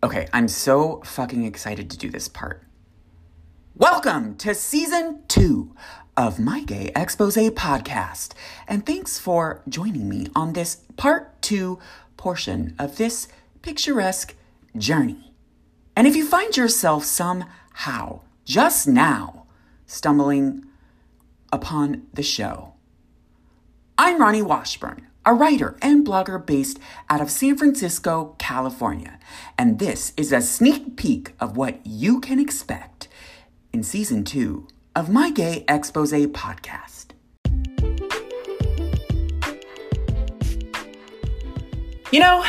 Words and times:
Okay, 0.00 0.28
I'm 0.32 0.46
so 0.46 1.02
fucking 1.04 1.42
excited 1.42 1.90
to 1.90 1.98
do 1.98 2.08
this 2.08 2.28
part. 2.28 2.62
Welcome 3.74 4.36
to 4.36 4.54
season 4.54 5.24
two 5.26 5.74
of 6.16 6.38
my 6.38 6.62
Gay 6.62 6.92
Expose 6.94 7.34
podcast, 7.50 8.32
and 8.68 8.86
thanks 8.86 9.18
for 9.18 9.60
joining 9.68 10.08
me 10.08 10.28
on 10.36 10.52
this 10.52 10.76
part 10.96 11.42
two 11.42 11.80
portion 12.16 12.76
of 12.78 12.96
this 12.96 13.26
picturesque 13.60 14.36
journey. 14.76 15.34
And 15.96 16.06
if 16.06 16.14
you 16.14 16.24
find 16.24 16.56
yourself 16.56 17.04
somehow 17.04 18.20
just 18.44 18.86
now 18.86 19.46
stumbling 19.84 20.64
upon 21.52 22.06
the 22.14 22.22
show, 22.22 22.74
I'm 23.98 24.20
Raoni 24.20 24.44
Washburn 24.44 25.07
a 25.28 25.34
writer 25.34 25.76
and 25.82 26.06
blogger 26.06 26.44
based 26.44 26.78
out 27.10 27.20
of 27.20 27.30
San 27.30 27.54
Francisco, 27.54 28.34
California. 28.38 29.18
And 29.58 29.78
this 29.78 30.14
is 30.16 30.32
a 30.32 30.40
sneak 30.40 30.96
peek 30.96 31.34
of 31.38 31.54
what 31.54 31.86
you 31.86 32.18
can 32.18 32.40
expect 32.40 33.08
in 33.70 33.82
season 33.82 34.24
two 34.24 34.66
of 34.96 35.10
my 35.10 35.30
Gay 35.30 35.66
Expose 35.68 36.12
podcast. 36.28 37.10
You 42.10 42.20
know, 42.20 42.40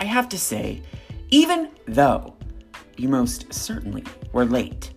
I 0.00 0.04
have 0.04 0.28
to 0.30 0.38
say, 0.40 0.82
even 1.30 1.70
though 1.86 2.34
you 2.96 3.08
most 3.08 3.54
certainly 3.54 4.02
were 4.32 4.44
late, 4.44 4.90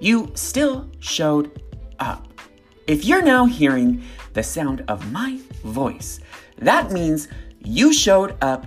you 0.00 0.32
still 0.34 0.90
showed 1.00 1.60
up. 1.98 2.28
If 2.86 3.04
you're 3.04 3.22
now 3.22 3.44
hearing 3.44 4.02
the 4.32 4.42
sound 4.42 4.84
of 4.88 5.12
my 5.12 5.38
voice, 5.64 6.20
that 6.60 6.92
means 6.92 7.28
you 7.58 7.92
showed 7.92 8.36
up 8.42 8.66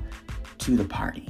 to 0.60 0.76
the 0.76 0.86
party. 0.86 1.30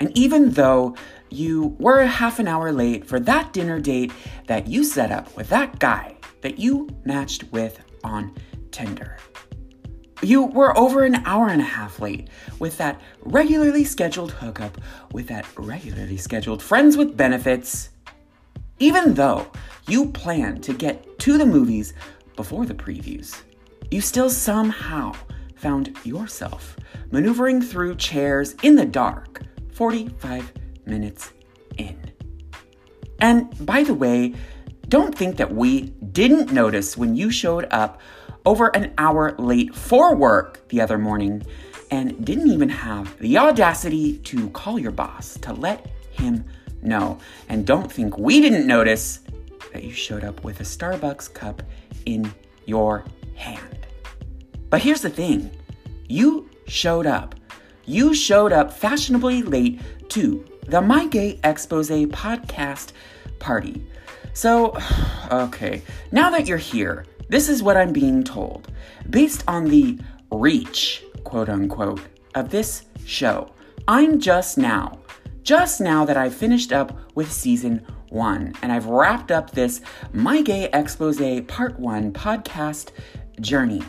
And 0.00 0.16
even 0.16 0.50
though 0.50 0.96
you 1.30 1.76
were 1.78 2.04
half 2.04 2.38
an 2.38 2.48
hour 2.48 2.72
late 2.72 3.06
for 3.06 3.20
that 3.20 3.52
dinner 3.52 3.80
date 3.80 4.12
that 4.46 4.66
you 4.66 4.84
set 4.84 5.10
up 5.10 5.36
with 5.36 5.48
that 5.50 5.78
guy 5.78 6.16
that 6.40 6.58
you 6.58 6.88
matched 7.04 7.44
with 7.52 7.80
on 8.04 8.34
Tinder, 8.70 9.16
you 10.22 10.44
were 10.44 10.76
over 10.76 11.04
an 11.04 11.16
hour 11.26 11.48
and 11.48 11.60
a 11.60 11.64
half 11.64 12.00
late 12.00 12.28
with 12.58 12.76
that 12.78 13.00
regularly 13.22 13.84
scheduled 13.84 14.32
hookup 14.32 14.80
with 15.12 15.28
that 15.28 15.46
regularly 15.56 16.16
scheduled 16.16 16.62
friends 16.62 16.96
with 16.96 17.16
benefits. 17.16 17.90
Even 18.78 19.14
though 19.14 19.50
you 19.88 20.10
planned 20.10 20.62
to 20.64 20.72
get 20.72 21.18
to 21.20 21.38
the 21.38 21.46
movies 21.46 21.94
before 22.36 22.66
the 22.66 22.74
previews, 22.74 23.42
you 23.90 24.00
still 24.00 24.30
somehow 24.30 25.12
found 25.58 25.96
yourself 26.04 26.76
maneuvering 27.10 27.60
through 27.60 27.96
chairs 27.96 28.54
in 28.62 28.76
the 28.76 28.86
dark 28.86 29.42
45 29.72 30.52
minutes 30.86 31.32
in. 31.76 32.12
And 33.20 33.66
by 33.66 33.82
the 33.82 33.94
way, 33.94 34.34
don't 34.88 35.16
think 35.16 35.36
that 35.36 35.54
we 35.54 35.90
didn't 36.12 36.52
notice 36.52 36.96
when 36.96 37.16
you 37.16 37.30
showed 37.30 37.66
up 37.70 38.00
over 38.46 38.68
an 38.68 38.94
hour 38.96 39.34
late 39.38 39.74
for 39.74 40.14
work 40.14 40.66
the 40.68 40.80
other 40.80 40.96
morning 40.96 41.42
and 41.90 42.24
didn't 42.24 42.48
even 42.48 42.68
have 42.68 43.18
the 43.18 43.36
audacity 43.36 44.18
to 44.18 44.48
call 44.50 44.78
your 44.78 44.92
boss 44.92 45.34
to 45.40 45.52
let 45.52 45.90
him 46.10 46.44
know. 46.82 47.18
And 47.48 47.66
don't 47.66 47.90
think 47.90 48.16
we 48.16 48.40
didn't 48.40 48.66
notice 48.66 49.20
that 49.72 49.84
you 49.84 49.92
showed 49.92 50.24
up 50.24 50.44
with 50.44 50.60
a 50.60 50.64
Starbucks 50.64 51.32
cup 51.34 51.62
in 52.06 52.32
your 52.66 53.04
hand. 53.34 53.87
But 54.70 54.82
here's 54.82 55.02
the 55.02 55.10
thing 55.10 55.50
you 56.08 56.48
showed 56.66 57.06
up. 57.06 57.34
You 57.84 58.14
showed 58.14 58.52
up 58.52 58.72
fashionably 58.72 59.42
late 59.42 59.80
to 60.10 60.44
the 60.66 60.82
My 60.82 61.06
Gay 61.06 61.40
Expose 61.42 61.88
podcast 61.88 62.92
party. 63.38 63.86
So, 64.34 64.76
okay, 65.32 65.82
now 66.12 66.30
that 66.30 66.46
you're 66.46 66.58
here, 66.58 67.06
this 67.28 67.48
is 67.48 67.62
what 67.62 67.76
I'm 67.76 67.92
being 67.92 68.22
told. 68.22 68.70
Based 69.08 69.42
on 69.48 69.64
the 69.64 69.98
reach, 70.30 71.02
quote 71.24 71.48
unquote, 71.48 72.00
of 72.34 72.50
this 72.50 72.84
show, 73.06 73.50
I'm 73.86 74.20
just 74.20 74.58
now, 74.58 74.98
just 75.42 75.80
now 75.80 76.04
that 76.04 76.18
I've 76.18 76.34
finished 76.34 76.72
up 76.72 76.98
with 77.14 77.32
season 77.32 77.86
one 78.10 78.54
and 78.62 78.70
I've 78.70 78.86
wrapped 78.86 79.30
up 79.30 79.50
this 79.50 79.80
My 80.12 80.42
Gay 80.42 80.68
Expose 80.72 81.40
Part 81.46 81.78
1 81.78 82.12
podcast 82.12 82.90
journey. 83.40 83.82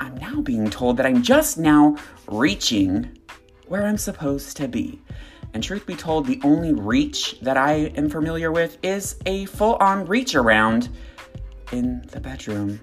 I'm 0.00 0.16
now 0.16 0.40
being 0.40 0.70
told 0.70 0.96
that 0.96 1.06
I'm 1.06 1.22
just 1.22 1.58
now 1.58 1.96
reaching 2.28 3.18
where 3.68 3.86
I'm 3.86 3.98
supposed 3.98 4.56
to 4.58 4.68
be. 4.68 5.00
And 5.54 5.62
truth 5.62 5.86
be 5.86 5.94
told, 5.94 6.26
the 6.26 6.40
only 6.44 6.72
reach 6.72 7.38
that 7.40 7.56
I 7.56 7.92
am 7.96 8.08
familiar 8.08 8.50
with 8.50 8.78
is 8.82 9.16
a 9.26 9.44
full 9.46 9.76
on 9.76 10.06
reach 10.06 10.34
around 10.34 10.88
in 11.72 12.02
the 12.10 12.20
bedroom. 12.20 12.80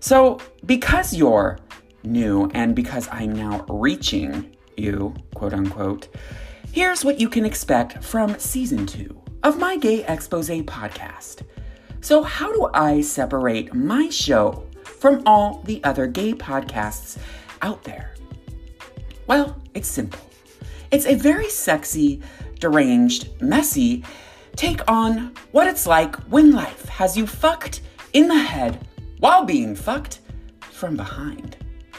So, 0.00 0.40
because 0.66 1.14
you're 1.14 1.58
new 2.02 2.50
and 2.54 2.74
because 2.74 3.08
I'm 3.12 3.32
now 3.32 3.64
reaching 3.68 4.56
you, 4.76 5.14
quote 5.34 5.52
unquote, 5.52 6.08
here's 6.72 7.04
what 7.04 7.20
you 7.20 7.28
can 7.28 7.44
expect 7.44 8.02
from 8.02 8.38
season 8.38 8.86
two 8.86 9.20
of 9.42 9.58
my 9.58 9.76
Gay 9.76 10.04
Expose 10.04 10.48
podcast. 10.48 11.42
So, 12.00 12.22
how 12.22 12.52
do 12.52 12.70
I 12.72 13.02
separate 13.02 13.74
my 13.74 14.08
show 14.08 14.64
from 15.00 15.22
all 15.24 15.62
the 15.64 15.82
other 15.82 16.06
gay 16.06 16.34
podcasts 16.34 17.18
out 17.62 17.82
there? 17.84 18.14
Well, 19.26 19.60
it's 19.74 19.88
simple. 19.88 20.20
It's 20.90 21.06
a 21.06 21.14
very 21.14 21.48
sexy, 21.48 22.20
deranged, 22.58 23.40
messy 23.40 24.04
take 24.56 24.82
on 24.90 25.32
what 25.52 25.66
it's 25.68 25.86
like 25.86 26.16
when 26.24 26.52
life 26.52 26.84
has 26.86 27.16
you 27.16 27.26
fucked 27.26 27.80
in 28.12 28.28
the 28.28 28.38
head 28.38 28.86
while 29.18 29.44
being 29.44 29.74
fucked 29.74 30.20
from 30.60 30.96
behind. 30.96 31.56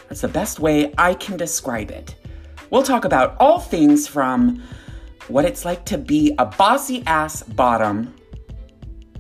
That's 0.08 0.22
the 0.22 0.28
best 0.28 0.60
way 0.60 0.94
I 0.98 1.14
can 1.16 1.38
describe 1.38 1.90
it. 1.90 2.16
We'll 2.70 2.84
talk 2.84 3.06
about 3.06 3.36
all 3.40 3.60
things 3.60 4.08
from 4.08 4.62
what 5.28 5.46
it's 5.46 5.66
like 5.66 5.86
to 5.86 5.98
be 5.98 6.36
a 6.38 6.46
bossy 6.46 7.04
ass 7.08 7.44
bottom 7.44 8.14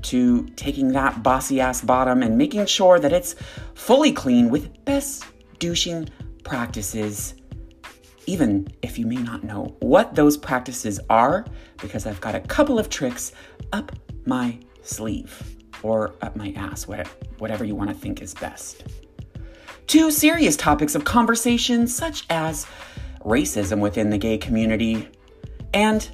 to 0.03 0.45
taking 0.55 0.89
that 0.89 1.23
bossy 1.23 1.59
ass 1.61 1.81
bottom 1.81 2.23
and 2.23 2.37
making 2.37 2.65
sure 2.65 2.99
that 2.99 3.13
it's 3.13 3.35
fully 3.75 4.11
clean 4.11 4.49
with 4.49 4.83
best 4.85 5.25
douching 5.59 6.09
practices. 6.43 7.35
Even 8.27 8.67
if 8.81 8.99
you 8.99 9.05
may 9.05 9.15
not 9.15 9.43
know 9.43 9.75
what 9.79 10.15
those 10.15 10.37
practices 10.37 10.99
are, 11.09 11.45
because 11.81 12.05
I've 12.05 12.21
got 12.21 12.35
a 12.35 12.39
couple 12.39 12.77
of 12.79 12.89
tricks 12.89 13.31
up 13.73 13.91
my 14.25 14.59
sleeve 14.83 15.57
or 15.83 16.15
up 16.21 16.35
my 16.35 16.53
ass, 16.55 16.87
whatever 17.39 17.65
you 17.65 17.75
want 17.75 17.89
to 17.89 17.95
think 17.95 18.21
is 18.21 18.33
best. 18.35 18.83
Two 19.87 20.11
serious 20.11 20.55
topics 20.55 20.95
of 20.95 21.03
conversation, 21.03 21.87
such 21.87 22.25
as 22.29 22.67
racism 23.21 23.79
within 23.79 24.09
the 24.09 24.17
gay 24.17 24.37
community 24.37 25.09
and 25.73 26.09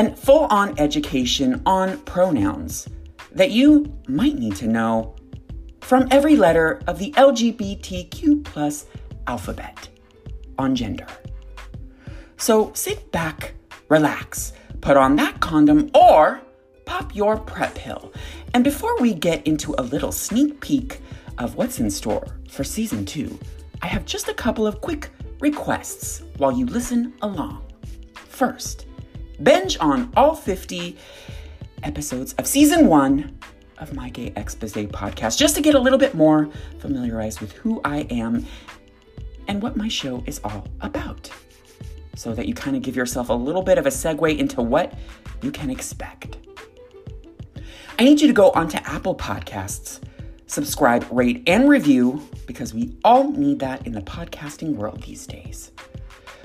and 0.00 0.18
full 0.18 0.46
on 0.46 0.72
education 0.78 1.60
on 1.66 1.98
pronouns 2.04 2.88
that 3.32 3.50
you 3.50 3.84
might 4.08 4.34
need 4.38 4.56
to 4.56 4.66
know 4.66 5.14
from 5.82 6.08
every 6.10 6.36
letter 6.36 6.80
of 6.86 6.98
the 6.98 7.12
LGBTQ 7.18 8.42
plus 8.42 8.86
alphabet 9.26 9.90
on 10.58 10.74
gender. 10.74 11.06
So 12.38 12.72
sit 12.72 13.12
back, 13.12 13.52
relax, 13.90 14.54
put 14.80 14.96
on 14.96 15.16
that 15.16 15.38
condom, 15.40 15.90
or 15.92 16.40
pop 16.86 17.14
your 17.14 17.36
PrEP 17.36 17.74
pill. 17.74 18.10
And 18.54 18.64
before 18.64 18.98
we 19.02 19.12
get 19.12 19.46
into 19.46 19.74
a 19.76 19.82
little 19.82 20.12
sneak 20.12 20.62
peek 20.62 21.02
of 21.36 21.56
what's 21.56 21.78
in 21.78 21.90
store 21.90 22.26
for 22.48 22.64
season 22.64 23.04
two, 23.04 23.38
I 23.82 23.86
have 23.86 24.06
just 24.06 24.30
a 24.30 24.34
couple 24.34 24.66
of 24.66 24.80
quick 24.80 25.10
requests 25.40 26.22
while 26.38 26.52
you 26.52 26.64
listen 26.64 27.12
along. 27.20 27.66
First, 28.14 28.86
binge 29.42 29.76
on 29.80 30.12
all 30.16 30.34
50 30.34 30.96
episodes 31.82 32.34
of 32.34 32.46
season 32.46 32.86
one 32.86 33.38
of 33.78 33.94
my 33.94 34.10
Gay 34.10 34.32
Expose 34.36 34.72
podcast 34.72 35.38
just 35.38 35.54
to 35.56 35.62
get 35.62 35.74
a 35.74 35.78
little 35.78 35.98
bit 35.98 36.14
more 36.14 36.50
familiarized 36.78 37.40
with 37.40 37.52
who 37.52 37.80
I 37.84 38.00
am 38.10 38.46
and 39.48 39.62
what 39.62 39.76
my 39.76 39.88
show 39.88 40.22
is 40.26 40.40
all 40.44 40.68
about. 40.80 41.30
So 42.14 42.34
that 42.34 42.46
you 42.46 42.54
kind 42.54 42.76
of 42.76 42.82
give 42.82 42.96
yourself 42.96 43.30
a 43.30 43.34
little 43.34 43.62
bit 43.62 43.78
of 43.78 43.86
a 43.86 43.90
segue 43.90 44.38
into 44.38 44.60
what 44.60 44.92
you 45.42 45.50
can 45.50 45.70
expect. 45.70 46.36
I 47.98 48.04
need 48.04 48.20
you 48.20 48.26
to 48.28 48.34
go 48.34 48.50
onto 48.50 48.78
Apple 48.78 49.14
Podcasts, 49.14 50.00
subscribe, 50.46 51.06
rate, 51.10 51.42
and 51.46 51.68
review 51.68 52.26
because 52.46 52.74
we 52.74 52.96
all 53.04 53.30
need 53.30 53.58
that 53.60 53.86
in 53.86 53.92
the 53.92 54.02
podcasting 54.02 54.74
world 54.74 55.02
these 55.02 55.26
days. 55.26 55.72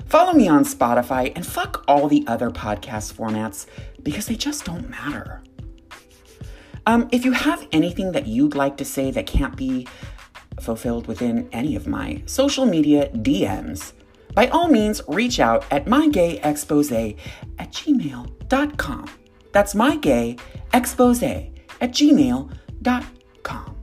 Follow 0.06 0.32
me 0.32 0.48
on 0.48 0.64
Spotify 0.64 1.32
and 1.34 1.44
fuck 1.44 1.84
all 1.88 2.08
the 2.08 2.24
other 2.26 2.50
podcast 2.50 3.12
formats 3.12 3.66
because 4.02 4.26
they 4.26 4.36
just 4.36 4.64
don't 4.64 4.88
matter. 4.88 5.42
Um, 6.86 7.08
if 7.10 7.24
you 7.24 7.32
have 7.32 7.66
anything 7.72 8.12
that 8.12 8.26
you'd 8.28 8.54
like 8.54 8.76
to 8.76 8.84
say 8.84 9.10
that 9.10 9.26
can't 9.26 9.56
be 9.56 9.88
fulfilled 10.60 11.08
within 11.08 11.48
any 11.52 11.74
of 11.74 11.88
my 11.88 12.22
social 12.26 12.64
media 12.64 13.10
DMs, 13.10 13.92
by 14.34 14.46
all 14.48 14.68
means 14.68 15.00
reach 15.08 15.40
out 15.40 15.64
at 15.72 15.86
mygayexpose 15.86 17.16
at 17.58 17.72
gmail.com. 17.72 19.06
That's 19.52 19.74
mygayexpose 19.74 21.52
at 21.80 21.90
gmail.com. 21.90 23.76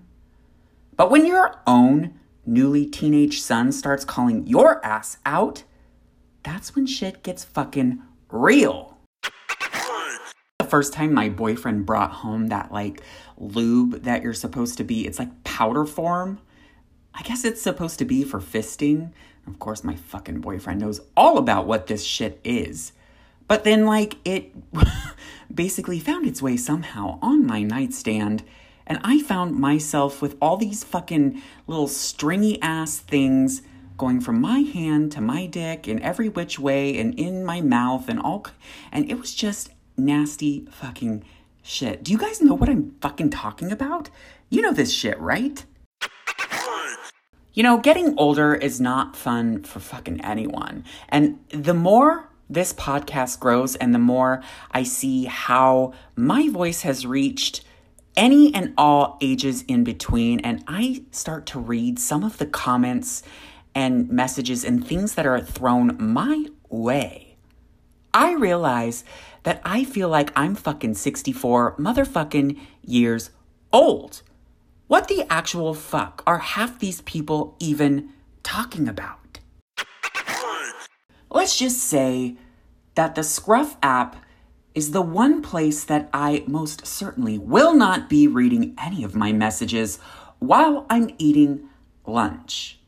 But 0.95 1.11
when 1.11 1.25
your 1.25 1.61
own 1.67 2.19
newly 2.45 2.85
teenage 2.85 3.41
son 3.41 3.71
starts 3.71 4.03
calling 4.03 4.47
your 4.47 4.83
ass 4.83 5.17
out, 5.25 5.63
that's 6.43 6.75
when 6.75 6.87
shit 6.87 7.23
gets 7.23 7.43
fucking 7.43 8.01
real 8.29 8.97
The 10.59 10.65
first 10.65 10.91
time 10.93 11.13
my 11.13 11.29
boyfriend 11.29 11.85
brought 11.85 12.11
home 12.11 12.47
that 12.47 12.71
like 12.71 13.01
lube 13.37 14.03
that 14.03 14.23
you're 14.23 14.33
supposed 14.33 14.77
to 14.77 14.83
be, 14.83 15.05
it's 15.05 15.19
like 15.19 15.43
powder 15.43 15.85
form. 15.85 16.39
I 17.13 17.21
guess 17.21 17.45
it's 17.45 17.61
supposed 17.61 17.99
to 17.99 18.05
be 18.05 18.23
for 18.23 18.39
fisting. 18.39 19.11
Of 19.47 19.59
course, 19.59 19.83
my 19.83 19.95
fucking 19.95 20.41
boyfriend 20.41 20.81
knows 20.81 21.01
all 21.15 21.37
about 21.37 21.65
what 21.65 21.87
this 21.87 22.03
shit 22.03 22.39
is. 22.43 22.91
But 23.47 23.63
then, 23.63 23.85
like, 23.85 24.17
it 24.25 24.53
basically 25.53 25.99
found 25.99 26.27
its 26.27 26.41
way 26.41 26.57
somehow 26.57 27.17
on 27.21 27.45
my 27.45 27.63
nightstand, 27.63 28.43
and 28.85 28.99
I 29.03 29.21
found 29.21 29.55
myself 29.55 30.21
with 30.21 30.35
all 30.41 30.57
these 30.57 30.83
fucking 30.83 31.41
little 31.65 31.87
stringy 31.87 32.61
ass 32.61 32.99
things 32.99 33.61
going 33.97 34.21
from 34.21 34.39
my 34.39 34.59
hand 34.59 35.11
to 35.13 35.21
my 35.21 35.45
dick 35.45 35.87
in 35.87 36.01
every 36.01 36.29
which 36.29 36.59
way 36.59 36.97
and 36.97 37.17
in 37.19 37.43
my 37.43 37.61
mouth 37.61 38.07
and 38.07 38.19
all. 38.19 38.45
And 38.91 39.09
it 39.09 39.19
was 39.19 39.33
just 39.33 39.71
nasty 39.97 40.67
fucking 40.71 41.23
shit. 41.63 42.03
Do 42.03 42.11
you 42.11 42.17
guys 42.17 42.41
know 42.41 42.53
what 42.53 42.69
I'm 42.69 42.95
fucking 43.01 43.31
talking 43.31 43.71
about? 43.71 44.09
You 44.49 44.61
know 44.61 44.71
this 44.71 44.93
shit, 44.93 45.19
right? 45.19 45.65
You 47.57 47.63
know, 47.63 47.79
getting 47.79 48.13
older 48.19 48.53
is 48.53 48.79
not 48.79 49.15
fun 49.15 49.63
for 49.63 49.79
fucking 49.79 50.23
anyone. 50.23 50.83
And 51.09 51.39
the 51.49 51.73
more 51.73 52.29
this 52.47 52.71
podcast 52.71 53.39
grows 53.39 53.75
and 53.75 53.95
the 53.95 53.99
more 54.13 54.43
I 54.69 54.83
see 54.83 55.25
how 55.25 55.93
my 56.15 56.49
voice 56.49 56.83
has 56.83 57.07
reached 57.07 57.63
any 58.15 58.53
and 58.53 58.75
all 58.77 59.17
ages 59.21 59.63
in 59.63 59.83
between, 59.83 60.39
and 60.41 60.63
I 60.67 61.01
start 61.09 61.47
to 61.47 61.59
read 61.59 61.97
some 61.97 62.23
of 62.23 62.37
the 62.37 62.45
comments 62.45 63.23
and 63.73 64.07
messages 64.07 64.63
and 64.63 64.85
things 64.85 65.15
that 65.15 65.25
are 65.25 65.41
thrown 65.41 65.97
my 65.99 66.45
way, 66.69 67.37
I 68.13 68.33
realize 68.33 69.03
that 69.41 69.63
I 69.65 69.83
feel 69.83 70.09
like 70.09 70.31
I'm 70.35 70.53
fucking 70.53 70.93
64 70.93 71.75
motherfucking 71.77 72.59
years 72.83 73.31
old. 73.73 74.21
What 74.87 75.09
the 75.09 75.25
actual 75.29 75.73
fuck 75.73 76.23
are 76.25 76.39
half 76.39 76.79
these 76.79 77.01
people 77.01 77.57
even 77.59 78.09
talking 78.41 78.87
about? 78.87 79.39
Let's 81.29 81.57
just 81.57 81.79
say 81.83 82.37
that 82.95 83.13
the 83.13 83.23
Scruff 83.23 83.75
app 83.83 84.15
is 84.73 84.91
the 84.91 85.01
one 85.01 85.41
place 85.41 85.83
that 85.83 86.09
I 86.13 86.45
most 86.47 86.87
certainly 86.87 87.37
will 87.37 87.75
not 87.75 88.07
be 88.07 88.29
reading 88.29 88.75
any 88.81 89.03
of 89.03 89.13
my 89.13 89.33
messages 89.33 89.99
while 90.39 90.85
I'm 90.89 91.13
eating 91.17 91.67
lunch. 92.05 92.79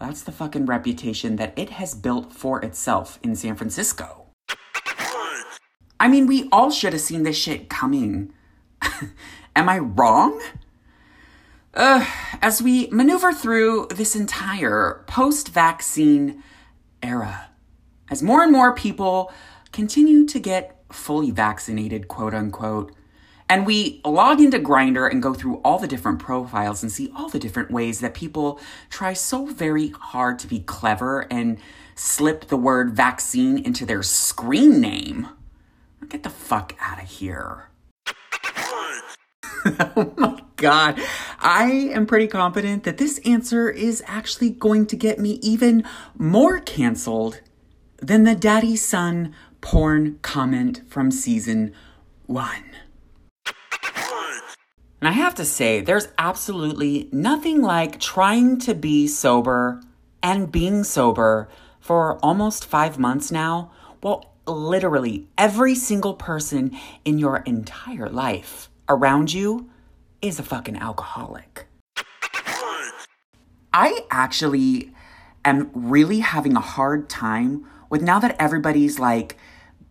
That's 0.00 0.22
the 0.22 0.32
fucking 0.32 0.66
reputation 0.66 1.36
that 1.36 1.56
it 1.56 1.70
has 1.70 1.94
built 1.94 2.32
for 2.32 2.64
itself 2.64 3.20
in 3.22 3.36
San 3.36 3.54
Francisco. 3.54 4.26
I 6.00 6.08
mean, 6.08 6.26
we 6.26 6.48
all 6.50 6.72
should 6.72 6.94
have 6.94 7.02
seen 7.02 7.22
this 7.22 7.36
shit 7.36 7.68
coming. 7.68 8.32
Am 9.54 9.68
I 9.68 9.78
wrong? 9.78 10.42
Uh, 11.74 12.06
as 12.40 12.62
we 12.62 12.88
maneuver 12.92 13.32
through 13.32 13.88
this 13.90 14.14
entire 14.14 15.02
post 15.08 15.48
vaccine 15.48 16.42
era, 17.02 17.48
as 18.08 18.22
more 18.22 18.44
and 18.44 18.52
more 18.52 18.72
people 18.72 19.32
continue 19.72 20.24
to 20.24 20.38
get 20.38 20.80
fully 20.92 21.32
vaccinated, 21.32 22.06
quote 22.06 22.32
unquote, 22.32 22.94
and 23.48 23.66
we 23.66 24.00
log 24.04 24.40
into 24.40 24.58
Grindr 24.60 25.10
and 25.10 25.22
go 25.22 25.34
through 25.34 25.56
all 25.64 25.78
the 25.80 25.88
different 25.88 26.20
profiles 26.20 26.82
and 26.82 26.92
see 26.92 27.12
all 27.14 27.28
the 27.28 27.40
different 27.40 27.72
ways 27.72 28.00
that 28.00 28.14
people 28.14 28.60
try 28.88 29.12
so 29.12 29.46
very 29.46 29.88
hard 29.88 30.38
to 30.38 30.46
be 30.46 30.60
clever 30.60 31.26
and 31.30 31.58
slip 31.96 32.46
the 32.46 32.56
word 32.56 32.92
vaccine 32.92 33.58
into 33.58 33.84
their 33.84 34.02
screen 34.02 34.80
name. 34.80 35.28
Get 36.08 36.22
the 36.22 36.30
fuck 36.30 36.74
out 36.80 37.02
of 37.02 37.08
here. 37.08 37.68
oh 39.66 40.14
my 40.16 40.42
god. 40.56 41.00
I 41.46 41.90
am 41.92 42.06
pretty 42.06 42.26
confident 42.26 42.84
that 42.84 42.96
this 42.96 43.18
answer 43.18 43.68
is 43.68 44.02
actually 44.06 44.48
going 44.48 44.86
to 44.86 44.96
get 44.96 45.18
me 45.18 45.32
even 45.42 45.84
more 46.16 46.58
canceled 46.58 47.42
than 47.98 48.24
the 48.24 48.34
daddy 48.34 48.76
son 48.76 49.34
porn 49.60 50.18
comment 50.22 50.80
from 50.88 51.10
season 51.10 51.74
one. 52.24 52.64
And 55.02 55.08
I 55.08 55.10
have 55.10 55.34
to 55.34 55.44
say, 55.44 55.82
there's 55.82 56.08
absolutely 56.16 57.10
nothing 57.12 57.60
like 57.60 58.00
trying 58.00 58.58
to 58.60 58.74
be 58.74 59.06
sober 59.06 59.82
and 60.22 60.50
being 60.50 60.82
sober 60.82 61.50
for 61.78 62.18
almost 62.24 62.64
five 62.64 62.98
months 62.98 63.30
now. 63.30 63.70
Well, 64.02 64.32
literally 64.46 65.28
every 65.36 65.74
single 65.74 66.14
person 66.14 66.74
in 67.04 67.18
your 67.18 67.38
entire 67.44 68.08
life 68.08 68.70
around 68.88 69.34
you 69.34 69.68
is 70.24 70.38
a 70.38 70.42
fucking 70.42 70.78
alcoholic. 70.78 71.66
I 73.74 74.00
actually 74.10 74.92
am 75.44 75.70
really 75.74 76.20
having 76.20 76.56
a 76.56 76.60
hard 76.60 77.10
time 77.10 77.66
with 77.90 78.00
now 78.00 78.18
that 78.20 78.34
everybody's 78.38 78.98
like 78.98 79.36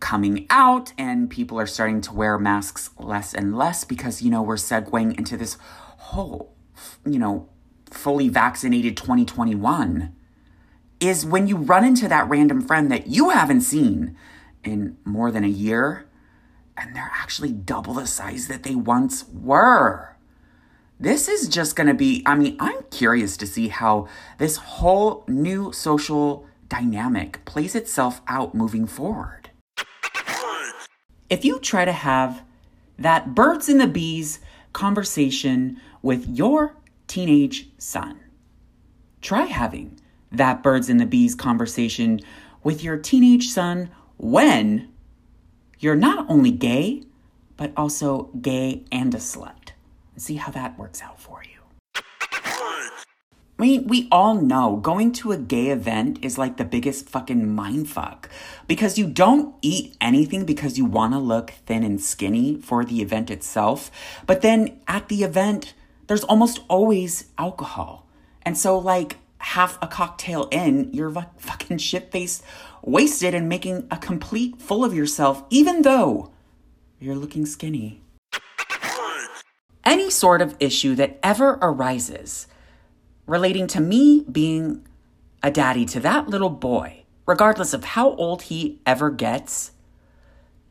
coming 0.00 0.46
out 0.50 0.92
and 0.98 1.30
people 1.30 1.60
are 1.60 1.68
starting 1.68 2.00
to 2.00 2.12
wear 2.12 2.36
masks 2.36 2.90
less 2.98 3.32
and 3.32 3.56
less 3.56 3.84
because, 3.84 4.22
you 4.22 4.30
know, 4.30 4.42
we're 4.42 4.56
segueing 4.56 5.16
into 5.16 5.36
this 5.36 5.56
whole, 5.60 6.56
you 7.06 7.18
know, 7.20 7.48
fully 7.88 8.28
vaccinated 8.28 8.96
2021 8.96 10.16
is 10.98 11.24
when 11.24 11.46
you 11.46 11.56
run 11.56 11.84
into 11.84 12.08
that 12.08 12.28
random 12.28 12.60
friend 12.60 12.90
that 12.90 13.06
you 13.06 13.30
haven't 13.30 13.60
seen 13.60 14.16
in 14.64 14.96
more 15.04 15.30
than 15.30 15.44
a 15.44 15.48
year, 15.48 16.08
and 16.76 16.96
they're 16.96 17.12
actually 17.14 17.52
double 17.52 17.94
the 17.94 18.06
size 18.06 18.48
that 18.48 18.64
they 18.64 18.74
once 18.74 19.24
were. 19.28 20.13
This 21.04 21.28
is 21.28 21.48
just 21.48 21.76
going 21.76 21.88
to 21.88 21.92
be, 21.92 22.22
I 22.24 22.34
mean, 22.34 22.56
I'm 22.58 22.82
curious 22.84 23.36
to 23.36 23.46
see 23.46 23.68
how 23.68 24.08
this 24.38 24.56
whole 24.56 25.22
new 25.28 25.70
social 25.70 26.46
dynamic 26.70 27.44
plays 27.44 27.74
itself 27.74 28.22
out 28.26 28.54
moving 28.54 28.86
forward. 28.86 29.50
If 31.28 31.44
you 31.44 31.58
try 31.58 31.84
to 31.84 31.92
have 31.92 32.42
that 32.98 33.34
birds 33.34 33.68
and 33.68 33.78
the 33.78 33.86
bees 33.86 34.40
conversation 34.72 35.78
with 36.00 36.26
your 36.26 36.74
teenage 37.06 37.68
son, 37.76 38.20
try 39.20 39.42
having 39.44 40.00
that 40.32 40.62
birds 40.62 40.88
and 40.88 40.98
the 40.98 41.04
bees 41.04 41.34
conversation 41.34 42.18
with 42.62 42.82
your 42.82 42.96
teenage 42.96 43.50
son 43.50 43.90
when 44.16 44.90
you're 45.78 45.96
not 45.96 46.24
only 46.30 46.50
gay, 46.50 47.02
but 47.58 47.74
also 47.76 48.30
gay 48.40 48.86
and 48.90 49.14
a 49.14 49.18
slut. 49.18 49.63
See 50.16 50.36
how 50.36 50.52
that 50.52 50.78
works 50.78 51.02
out 51.02 51.20
for 51.20 51.42
you. 51.42 51.54
I 53.56 53.62
mean, 53.62 53.86
we 53.86 54.08
all 54.10 54.34
know 54.34 54.76
going 54.76 55.12
to 55.12 55.30
a 55.30 55.36
gay 55.38 55.68
event 55.68 56.18
is 56.22 56.36
like 56.36 56.56
the 56.56 56.64
biggest 56.64 57.08
fucking 57.08 57.46
mindfuck 57.46 58.24
because 58.66 58.98
you 58.98 59.06
don't 59.06 59.54
eat 59.62 59.96
anything 60.00 60.44
because 60.44 60.76
you 60.76 60.84
want 60.84 61.12
to 61.12 61.20
look 61.20 61.52
thin 61.64 61.84
and 61.84 62.02
skinny 62.02 62.56
for 62.60 62.84
the 62.84 63.00
event 63.00 63.30
itself. 63.30 63.92
But 64.26 64.42
then 64.42 64.80
at 64.88 65.08
the 65.08 65.22
event, 65.22 65.74
there's 66.08 66.24
almost 66.24 66.60
always 66.68 67.30
alcohol. 67.38 68.08
And 68.42 68.58
so, 68.58 68.76
like, 68.76 69.18
half 69.38 69.78
a 69.80 69.86
cocktail 69.86 70.48
in, 70.50 70.92
you're 70.92 71.14
fucking 71.38 71.78
shit 71.78 72.10
faced, 72.10 72.42
wasted, 72.82 73.34
and 73.34 73.48
making 73.48 73.86
a 73.90 73.96
complete 73.96 74.60
fool 74.60 74.84
of 74.84 74.94
yourself, 74.94 75.44
even 75.50 75.82
though 75.82 76.32
you're 76.98 77.14
looking 77.14 77.46
skinny. 77.46 78.03
Any 79.84 80.10
sort 80.10 80.40
of 80.40 80.56
issue 80.60 80.94
that 80.94 81.18
ever 81.22 81.58
arises 81.60 82.46
relating 83.26 83.66
to 83.68 83.80
me 83.80 84.24
being 84.30 84.86
a 85.42 85.50
daddy 85.50 85.84
to 85.86 86.00
that 86.00 86.28
little 86.28 86.50
boy, 86.50 87.04
regardless 87.26 87.74
of 87.74 87.84
how 87.84 88.14
old 88.14 88.42
he 88.42 88.80
ever 88.86 89.10
gets, 89.10 89.72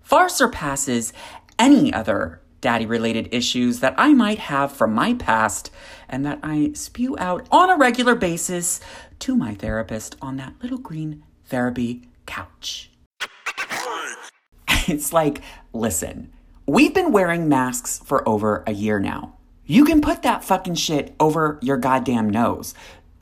far 0.01 0.29
surpasses 0.29 1.13
any 1.59 1.93
other 1.93 2.41
daddy 2.63 2.85
related 2.85 3.27
issues 3.31 3.81
that 3.81 3.93
I 3.97 4.13
might 4.13 4.39
have 4.39 4.71
from 4.71 4.93
my 4.93 5.13
past 5.15 5.69
and 6.07 6.25
that 6.25 6.39
I 6.41 6.71
spew 6.73 7.15
out 7.19 7.45
on 7.51 7.69
a 7.69 7.77
regular 7.77 8.15
basis 8.15 8.79
to 9.19 9.35
my 9.35 9.53
therapist 9.53 10.15
on 10.21 10.37
that 10.37 10.53
little 10.61 10.77
green 10.77 11.23
therapy 11.45 12.07
couch. 12.25 12.89
it's 14.87 15.11
like, 15.11 15.41
listen, 15.73 16.31
we've 16.65 16.93
been 16.93 17.11
wearing 17.11 17.49
masks 17.49 17.99
for 17.99 18.27
over 18.27 18.63
a 18.65 18.71
year 18.71 18.99
now. 18.99 19.35
You 19.65 19.85
can 19.85 20.01
put 20.01 20.21
that 20.23 20.43
fucking 20.43 20.75
shit 20.75 21.15
over 21.19 21.59
your 21.61 21.77
goddamn 21.77 22.29
nose. 22.29 22.73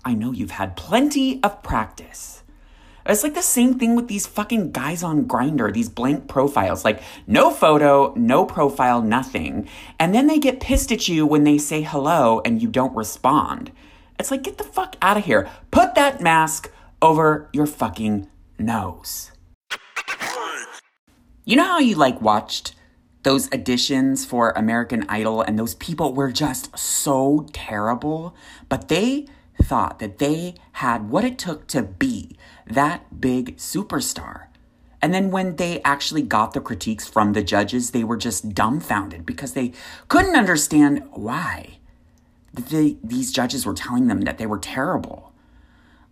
I 0.04 0.14
know 0.14 0.32
you've 0.32 0.52
had 0.52 0.76
plenty 0.76 1.42
of 1.44 1.62
practice. 1.64 2.44
It's 3.06 3.24
like 3.24 3.34
the 3.34 3.42
same 3.42 3.80
thing 3.80 3.96
with 3.96 4.08
these 4.08 4.28
fucking 4.28 4.72
guys 4.72 5.02
on 5.02 5.26
Grindr, 5.26 5.74
these 5.74 5.90
blank 5.90 6.28
profiles. 6.28 6.86
Like, 6.86 7.02
no 7.26 7.50
photo, 7.50 8.14
no 8.16 8.46
profile, 8.46 9.02
nothing. 9.02 9.68
And 10.00 10.14
then 10.14 10.28
they 10.28 10.38
get 10.38 10.60
pissed 10.60 10.92
at 10.92 11.08
you 11.08 11.26
when 11.26 11.44
they 11.44 11.58
say 11.58 11.82
hello 11.82 12.42
and 12.46 12.62
you 12.62 12.68
don't 12.68 12.96
respond. 12.96 13.72
It's 14.20 14.30
like, 14.30 14.44
get 14.44 14.60
the 14.60 14.64
fuck 14.64 14.96
out 15.02 15.18
of 15.18 15.26
here. 15.26 15.50
Put 15.72 15.96
that 15.96 16.22
mask 16.22 16.72
over 17.02 17.50
your 17.54 17.66
fucking 17.66 18.28
nose. 18.60 19.32
You 21.44 21.56
know 21.56 21.66
how 21.66 21.80
you 21.80 21.96
like 21.96 22.22
watched 22.22 22.76
those 23.24 23.50
auditions 23.50 24.26
for 24.26 24.52
American 24.52 25.06
Idol, 25.08 25.42
and 25.42 25.58
those 25.58 25.76
people 25.76 26.14
were 26.14 26.32
just 26.32 26.78
so 26.78 27.48
terrible, 27.54 28.36
but 28.70 28.88
they 28.88 29.28
thought 29.62 30.00
that 30.00 30.18
they 30.18 30.56
had 30.74 31.10
what 31.10 31.24
it 31.24 31.38
took 31.38 31.68
to 31.68 31.84
be 31.84 32.36
that 32.66 33.22
big 33.22 33.58
superstar. 33.58 34.48
And 35.02 35.14
then 35.14 35.32
when 35.32 35.56
they 35.56 35.82
actually 35.84 36.22
got 36.22 36.54
the 36.54 36.62
critiques 36.62 37.08
from 37.08 37.34
the 37.34 37.44
judges, 37.44 37.92
they 37.92 38.04
were 38.04 38.18
just 38.18 38.54
dumbfounded 38.54 39.26
because 39.26 39.54
they 39.54 39.74
couldn't 40.08 40.36
understand 40.36 41.04
why 41.12 41.80
the, 42.54 42.98
these 43.04 43.32
judges 43.32 43.66
were 43.66 43.74
telling 43.74 44.08
them 44.08 44.22
that 44.22 44.38
they 44.38 44.46
were 44.46 44.60
terrible. 44.60 45.34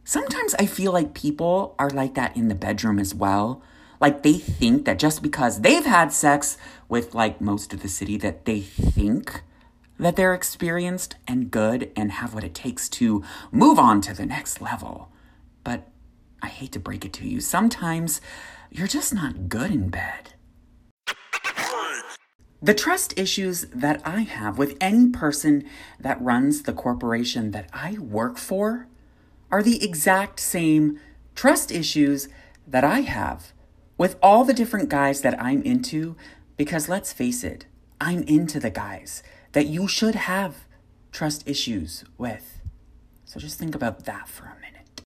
Sometimes 0.04 0.56
I 0.56 0.66
feel 0.66 0.92
like 0.92 1.14
people 1.14 1.76
are 1.78 1.90
like 1.90 2.16
that 2.16 2.36
in 2.36 2.48
the 2.48 2.56
bedroom 2.56 2.98
as 2.98 3.14
well. 3.14 3.62
Like 4.00 4.24
they 4.24 4.34
think 4.34 4.86
that 4.86 4.98
just 4.98 5.22
because 5.22 5.62
they've 5.62 5.86
had 5.86 6.12
sex 6.12 6.58
with 6.90 7.16
like 7.16 7.40
most 7.40 7.74
of 7.74 7.82
the 7.82 7.88
city, 7.88 8.18
that 8.18 8.44
they 8.46 8.60
think 8.60 9.44
that 9.98 10.16
they're 10.16 10.34
experienced 10.34 11.16
and 11.28 11.52
good 11.52 11.92
and 11.96 12.12
have 12.12 12.34
what 12.34 12.44
it 12.44 12.56
takes 12.56 12.90
to 12.90 13.24
move 13.52 13.80
on 13.80 14.02
to 14.02 14.14
the 14.14 14.26
next 14.26 14.62
level. 14.62 15.12
But 15.64 15.88
I 16.42 16.48
hate 16.48 16.72
to 16.74 16.80
break 16.80 17.06
it 17.06 17.14
to 17.14 17.28
you, 17.28 17.40
sometimes 17.40 18.20
you're 18.72 18.88
just 18.88 19.14
not 19.14 19.50
good 19.50 19.72
in 19.72 19.90
bed. 19.90 20.34
The 22.62 22.74
trust 22.74 23.18
issues 23.18 23.68
that 23.74 24.02
I 24.06 24.22
have 24.22 24.58
with 24.58 24.76
any 24.82 25.10
person 25.10 25.64
that 25.98 26.22
runs 26.22 26.64
the 26.64 26.74
corporation 26.74 27.52
that 27.52 27.70
I 27.72 27.98
work 28.00 28.38
for 28.38 28.88
are 29.50 29.64
the 29.64 29.84
exact 29.84 30.42
same 30.42 31.00
trust 31.36 31.72
issues 31.72 32.28
that 32.68 32.84
I 32.84 33.02
have 33.02 33.54
with 33.98 34.18
all 34.22 34.44
the 34.44 34.54
different 34.54 34.90
guys 34.90 35.22
that 35.22 35.42
I'm 35.42 35.62
into, 35.64 36.18
because 36.60 36.90
let's 36.90 37.14
face 37.14 37.46
it, 37.46 37.68
I'm 38.02 38.24
into 38.24 38.60
the 38.60 38.70
guys 38.70 39.24
that 39.54 39.68
you 39.68 39.88
should 39.88 40.16
have 40.16 40.66
trust 41.10 41.48
issues 41.48 42.04
with. 42.18 42.60
So 43.24 43.40
just 43.40 43.58
think 43.58 43.76
about 43.76 44.04
that 44.04 44.28
for 44.28 44.44
a 44.44 44.58
minute. 44.60 45.02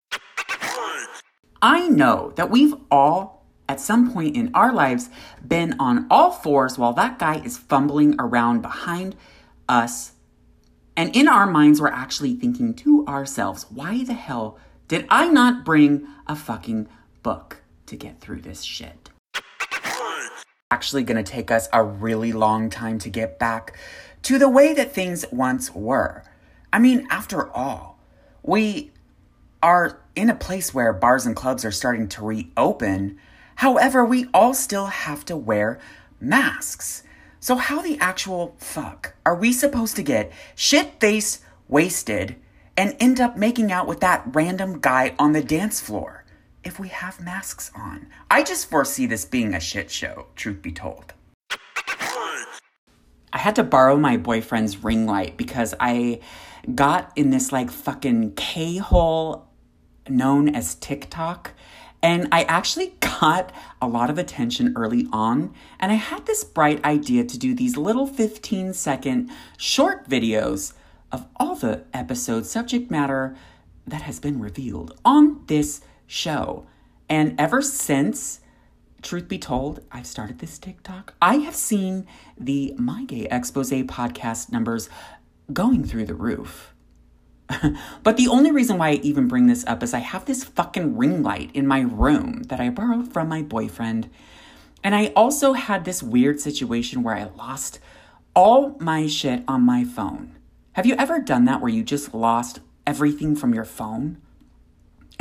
I 1.62 1.89
know 1.89 2.31
that 2.38 2.50
we've 2.50 2.74
all, 2.89 3.46
at 3.67 3.81
some 3.81 4.13
point 4.13 4.38
in 4.38 4.50
our 4.53 4.72
lives, 4.72 5.10
been 5.46 5.75
on 5.77 6.08
all 6.10 6.31
fours 6.31 6.77
while 6.77 6.93
that 6.93 7.20
guy 7.20 7.41
is 7.41 7.58
fumbling 7.58 8.15
around 8.17 8.62
behind 8.62 9.17
us. 9.67 10.13
And 10.96 11.13
in 11.13 11.27
our 11.27 11.48
minds, 11.48 11.81
we're 11.81 11.89
actually 11.89 12.36
thinking 12.36 12.74
to 12.75 13.05
ourselves, 13.08 13.65
why 13.70 14.05
the 14.05 14.13
hell 14.13 14.58
did 14.88 15.05
I 15.10 15.27
not 15.27 15.65
bring 15.65 16.08
a 16.27 16.36
fucking 16.38 16.88
book? 17.24 17.58
to 17.91 17.98
get 17.98 18.22
through 18.22 18.39
this 18.39 18.63
shit. 18.63 19.11
Actually, 20.72 21.04
gonna 21.04 21.22
take 21.22 21.51
us 21.51 21.68
a 21.74 21.84
really 21.84 22.32
long 22.32 22.70
time 22.70 22.98
to 23.00 23.10
get 23.10 23.38
back 23.38 23.78
to 24.24 24.40
the 24.40 24.50
way 24.50 24.74
that 24.74 24.94
things 24.94 25.25
once 25.32 25.75
were. 25.75 26.24
I 26.72 26.80
mean, 26.80 27.06
after 27.10 27.51
all, 27.51 28.00
we 28.42 28.92
are 29.62 30.00
in 30.16 30.30
a 30.30 30.36
place 30.36 30.74
where 30.74 30.94
bars 30.94 31.25
and 31.25 31.36
clubs 31.36 31.66
are 31.66 31.72
starting 31.72 32.08
to 32.08 32.24
reopen. 32.24 33.20
However, 33.56 34.06
we 34.06 34.28
all 34.34 34.54
still 34.54 34.88
have 34.88 35.25
to 35.25 35.36
wear 35.36 35.80
masks. 36.20 37.04
So, 37.40 37.56
how 37.56 37.82
the 37.82 37.98
actual 38.00 38.56
fuck 38.58 39.13
are 39.25 39.36
we 39.36 39.51
supposed 39.51 39.96
to 39.98 40.04
get 40.04 40.32
shit 40.56 41.00
faced 41.00 41.44
wasted 41.68 42.36
and 42.78 42.96
end 43.00 43.20
up 43.20 43.36
making 43.36 43.72
out 43.72 43.88
with 43.88 44.00
that 44.00 44.24
random 44.28 44.80
guy 44.80 45.16
on 45.20 45.34
the 45.34 45.44
dance 45.44 45.82
floor? 45.82 46.21
If 46.63 46.80
we 46.80 46.89
have 46.89 47.20
masks 47.20 47.72
on. 47.75 48.08
I 48.30 48.44
just 48.44 48.70
foresee 48.70 49.06
this 49.06 49.25
being 49.25 49.53
a 49.53 49.60
shit 49.60 49.89
show, 49.89 50.27
truth 50.36 50.62
be 50.62 50.72
told. 50.72 51.13
I 53.34 53.38
had 53.38 53.56
to 53.56 53.63
borrow 53.63 53.98
my 53.98 54.18
boyfriend's 54.18 54.84
ring 54.84 55.06
light 55.06 55.38
because 55.38 55.74
I 55.80 56.20
got 56.75 57.12
in 57.15 57.30
this 57.30 57.51
like 57.51 57.72
fucking 57.72 58.34
K 58.36 58.77
hole 58.77 59.48
known 60.10 60.53
as 60.53 60.75
TikTok. 60.75 61.51
And 62.03 62.27
I 62.32 62.44
actually 62.44 62.94
got 63.00 63.51
a 63.82 63.88
lot 63.88 64.10
of 64.10 64.18
attention 64.18 64.74
early 64.75 65.08
on. 65.13 65.53
And 65.80 65.91
I 65.91 65.96
had 65.96 66.25
this 66.25 66.44
bright 66.44 66.84
idea 66.84 67.24
to 67.24 67.38
do 67.38 67.56
these 67.56 67.77
little 67.77 68.08
15 68.08 68.74
second 68.74 69.32
short 69.58 70.10
videos 70.10 70.74
of 71.12 71.27
all 71.38 71.56
the 71.56 71.84
episode 71.94 72.46
subject 72.46 72.91
matter 72.91 73.36
that 73.88 74.03
has 74.03 74.20
been 74.20 74.39
revealed 74.39 74.98
on 75.03 75.44
this 75.48 75.82
show. 76.12 76.65
And 77.10 77.39
ever 77.39 77.62
since, 77.62 78.41
truth 79.01 79.30
be 79.30 79.39
told, 79.39 79.80
I've 79.91 80.06
started 80.06 80.39
this 80.39 80.60
TikTok, 80.60 81.13
I 81.22 81.36
have 81.38 81.56
seen 81.56 82.06
the 82.38 82.74
My 82.77 83.06
Gay 83.06 83.27
Expose 83.32 83.72
podcast 83.72 84.51
numbers 84.51 84.89
going 85.53 85.86
through 85.86 86.06
the 86.06 86.13
roof. 86.13 86.74
but 88.03 88.18
the 88.18 88.27
only 88.27 88.51
reason 88.51 88.77
why 88.77 88.89
I 88.89 88.94
even 88.96 89.30
bring 89.30 89.48
this 89.48 89.65
up 89.65 89.84
is 89.84 89.94
I 89.94 90.00
have 90.00 90.25
this 90.25 90.44
fucking 90.44 90.98
ring 90.98 91.24
light 91.24 91.50
in 91.53 91.65
my 91.65 91.82
room 91.82 92.44
that 92.44 92.60
I 92.60 92.70
borrowed 92.70 93.12
from 93.12 93.30
my 93.30 93.41
boyfriend. 93.41 94.10
And 94.84 94.94
I 94.94 95.13
also 95.15 95.53
had 95.53 95.86
this 95.86 96.03
weird 96.03 96.39
situation 96.41 97.03
where 97.03 97.15
I 97.15 97.24
lost 97.38 97.80
all 98.36 98.77
my 98.80 99.08
shit 99.08 99.44
on 99.48 99.62
my 99.62 99.86
phone. 99.86 100.36
Have 100.74 100.86
you 100.86 100.96
ever 100.96 101.20
done 101.20 101.46
that 101.46 101.62
where 101.62 101.72
you 101.72 101.84
just 101.84 102.13
lost 102.13 102.60
everything 102.86 103.36
from 103.36 103.53
your 103.53 103.65
phone? 103.65 104.18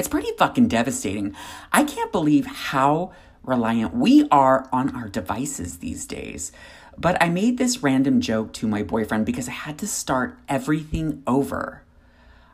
It's 0.01 0.09
pretty 0.09 0.31
fucking 0.39 0.69
devastating. 0.69 1.37
I 1.73 1.85
can't 1.85 2.11
believe 2.11 2.47
how 2.47 3.13
reliant 3.43 3.95
we 3.95 4.27
are 4.31 4.67
on 4.73 4.97
our 4.97 5.11
devices 5.11 5.81
these 5.81 6.07
days. 6.07 6.53
But 6.97 7.23
I 7.23 7.29
made 7.29 7.59
this 7.59 7.83
random 7.83 8.23
joke 8.23 8.55
to 8.55 8.67
my 8.67 8.83
boyfriend 8.83 9.27
because 9.27 9.47
I 9.47 9.53
had 9.53 9.77
to 9.81 9.87
start 9.87 10.39
everything 10.49 11.23
over. 11.27 11.83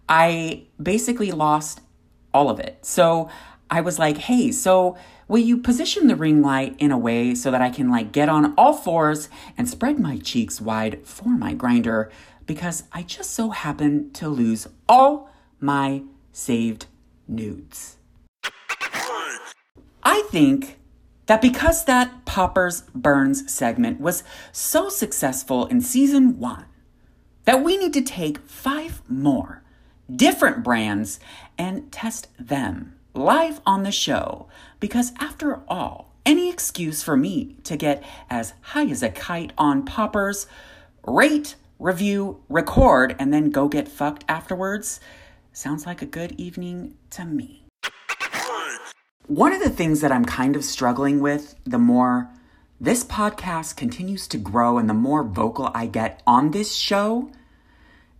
I 0.08 0.64
basically 0.82 1.30
lost 1.30 1.82
all 2.34 2.50
of 2.50 2.58
it. 2.58 2.84
So 2.84 3.30
I 3.70 3.80
was 3.80 3.96
like, 3.96 4.18
hey, 4.18 4.50
so 4.50 4.96
will 5.28 5.38
you 5.38 5.58
position 5.58 6.08
the 6.08 6.16
ring 6.16 6.42
light 6.42 6.74
in 6.80 6.90
a 6.90 6.98
way 6.98 7.32
so 7.36 7.52
that 7.52 7.62
I 7.62 7.70
can 7.70 7.88
like 7.88 8.10
get 8.10 8.28
on 8.28 8.54
all 8.58 8.72
fours 8.72 9.28
and 9.56 9.68
spread 9.68 10.00
my 10.00 10.18
cheeks 10.18 10.60
wide 10.60 11.06
for 11.06 11.28
my 11.28 11.54
Grindr? 11.54 12.10
Because 12.44 12.82
I 12.92 13.04
just 13.04 13.34
so 13.34 13.50
happened 13.50 14.16
to 14.16 14.28
lose 14.28 14.66
all 14.88 15.30
my 15.60 16.02
saved 16.32 16.86
nudes. 17.28 17.96
I 20.02 20.22
think 20.30 20.78
that 21.26 21.42
because 21.42 21.84
that 21.84 22.24
Poppers 22.24 22.82
Burns 22.94 23.52
segment 23.52 24.00
was 24.00 24.22
so 24.52 24.88
successful 24.88 25.66
in 25.66 25.80
season 25.80 26.38
one, 26.38 26.66
that 27.44 27.62
we 27.62 27.76
need 27.76 27.92
to 27.94 28.02
take 28.02 28.38
five 28.38 29.02
more 29.08 29.62
different 30.14 30.62
brands 30.62 31.18
and 31.58 31.90
test 31.90 32.28
them 32.38 32.94
live 33.14 33.60
on 33.66 33.82
the 33.82 33.92
show. 33.92 34.48
Because 34.78 35.12
after 35.18 35.62
all, 35.68 36.12
any 36.24 36.50
excuse 36.50 37.02
for 37.02 37.16
me 37.16 37.56
to 37.64 37.76
get 37.76 38.02
as 38.28 38.52
high 38.60 38.86
as 38.86 39.02
a 39.02 39.10
kite 39.10 39.52
on 39.56 39.84
poppers, 39.84 40.46
rate, 41.06 41.54
review, 41.78 42.42
record, 42.48 43.14
and 43.18 43.32
then 43.32 43.50
go 43.50 43.68
get 43.68 43.88
fucked 43.88 44.24
afterwards 44.28 45.00
sounds 45.56 45.86
like 45.86 46.02
a 46.02 46.06
good 46.06 46.32
evening 46.32 46.94
to 47.08 47.24
me. 47.24 47.64
One 49.26 49.54
of 49.54 49.62
the 49.62 49.70
things 49.70 50.02
that 50.02 50.12
I'm 50.12 50.26
kind 50.26 50.54
of 50.54 50.62
struggling 50.62 51.18
with 51.18 51.54
the 51.64 51.78
more 51.78 52.30
this 52.78 53.02
podcast 53.02 53.74
continues 53.74 54.28
to 54.28 54.36
grow 54.36 54.76
and 54.76 54.86
the 54.86 54.94
more 54.94 55.24
vocal 55.24 55.70
I 55.74 55.86
get 55.86 56.22
on 56.26 56.50
this 56.50 56.74
show 56.74 57.30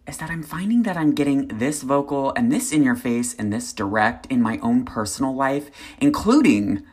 is 0.09 0.17
that 0.17 0.31
I'm 0.31 0.43
finding 0.43 0.85
that 0.85 0.97
I'm 0.97 1.13
getting 1.13 1.49
this 1.49 1.83
vocal 1.83 2.33
and 2.35 2.51
this 2.51 2.73
in 2.73 2.83
your 2.83 2.97
face 2.97 3.35
and 3.35 3.53
this 3.53 3.75
direct 3.75 4.25
in 4.27 4.41
my 4.41 4.59
own 4.63 4.87
personal 4.87 5.35
life, 5.35 5.71
including 6.01 6.85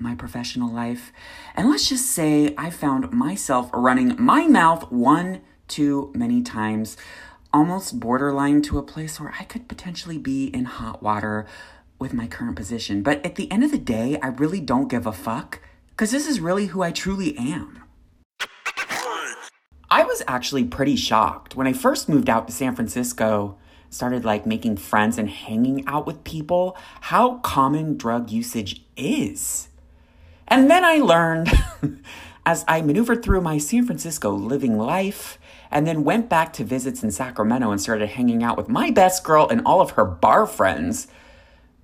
my 0.00 0.16
professional 0.16 0.72
life. 0.72 1.12
And 1.54 1.70
let's 1.70 1.88
just 1.88 2.06
say 2.06 2.54
I 2.58 2.70
found 2.70 3.12
myself 3.12 3.70
running 3.72 4.16
my 4.18 4.48
mouth 4.48 4.90
one 4.90 5.42
too 5.68 6.10
many 6.12 6.42
times, 6.42 6.96
almost 7.52 8.00
borderline 8.00 8.62
to 8.62 8.78
a 8.78 8.82
place 8.82 9.20
where 9.20 9.34
I 9.38 9.44
could 9.44 9.68
potentially 9.68 10.18
be 10.18 10.46
in 10.46 10.64
hot 10.64 11.02
water 11.02 11.46
with 11.98 12.12
my 12.12 12.26
current 12.26 12.56
position. 12.56 13.02
But 13.02 13.24
at 13.24 13.36
the 13.36 13.50
end 13.50 13.64
of 13.64 13.70
the 13.70 13.78
day, 13.78 14.18
I 14.22 14.28
really 14.28 14.60
don't 14.60 14.88
give 14.88 15.06
a 15.06 15.12
fuck 15.12 15.60
because 15.90 16.10
this 16.10 16.26
is 16.26 16.40
really 16.40 16.66
who 16.66 16.82
I 16.82 16.90
truly 16.90 17.36
am. 17.36 17.84
I 19.90 20.04
was 20.04 20.22
actually 20.26 20.64
pretty 20.64 20.96
shocked 20.96 21.54
when 21.54 21.66
I 21.66 21.74
first 21.74 22.08
moved 22.08 22.30
out 22.30 22.46
to 22.46 22.52
San 22.52 22.74
Francisco, 22.74 23.58
started 23.90 24.24
like 24.24 24.46
making 24.46 24.78
friends 24.78 25.18
and 25.18 25.28
hanging 25.28 25.86
out 25.86 26.06
with 26.06 26.24
people, 26.24 26.76
how 27.02 27.36
common 27.38 27.98
drug 27.98 28.30
usage 28.30 28.82
is. 28.96 29.68
And 30.48 30.70
then 30.70 30.82
I 30.82 30.96
learned 30.96 31.52
as 32.46 32.64
I 32.66 32.80
maneuvered 32.80 33.22
through 33.22 33.42
my 33.42 33.58
San 33.58 33.84
Francisco 33.84 34.30
living 34.30 34.78
life 34.78 35.38
and 35.72 35.86
then 35.86 36.04
went 36.04 36.28
back 36.28 36.52
to 36.54 36.64
visits 36.64 37.02
in 37.02 37.10
Sacramento 37.10 37.70
and 37.70 37.80
started 37.80 38.10
hanging 38.10 38.42
out 38.42 38.56
with 38.56 38.68
my 38.68 38.90
best 38.90 39.24
girl 39.24 39.48
and 39.48 39.62
all 39.64 39.80
of 39.80 39.92
her 39.92 40.04
bar 40.04 40.46
friends. 40.46 41.08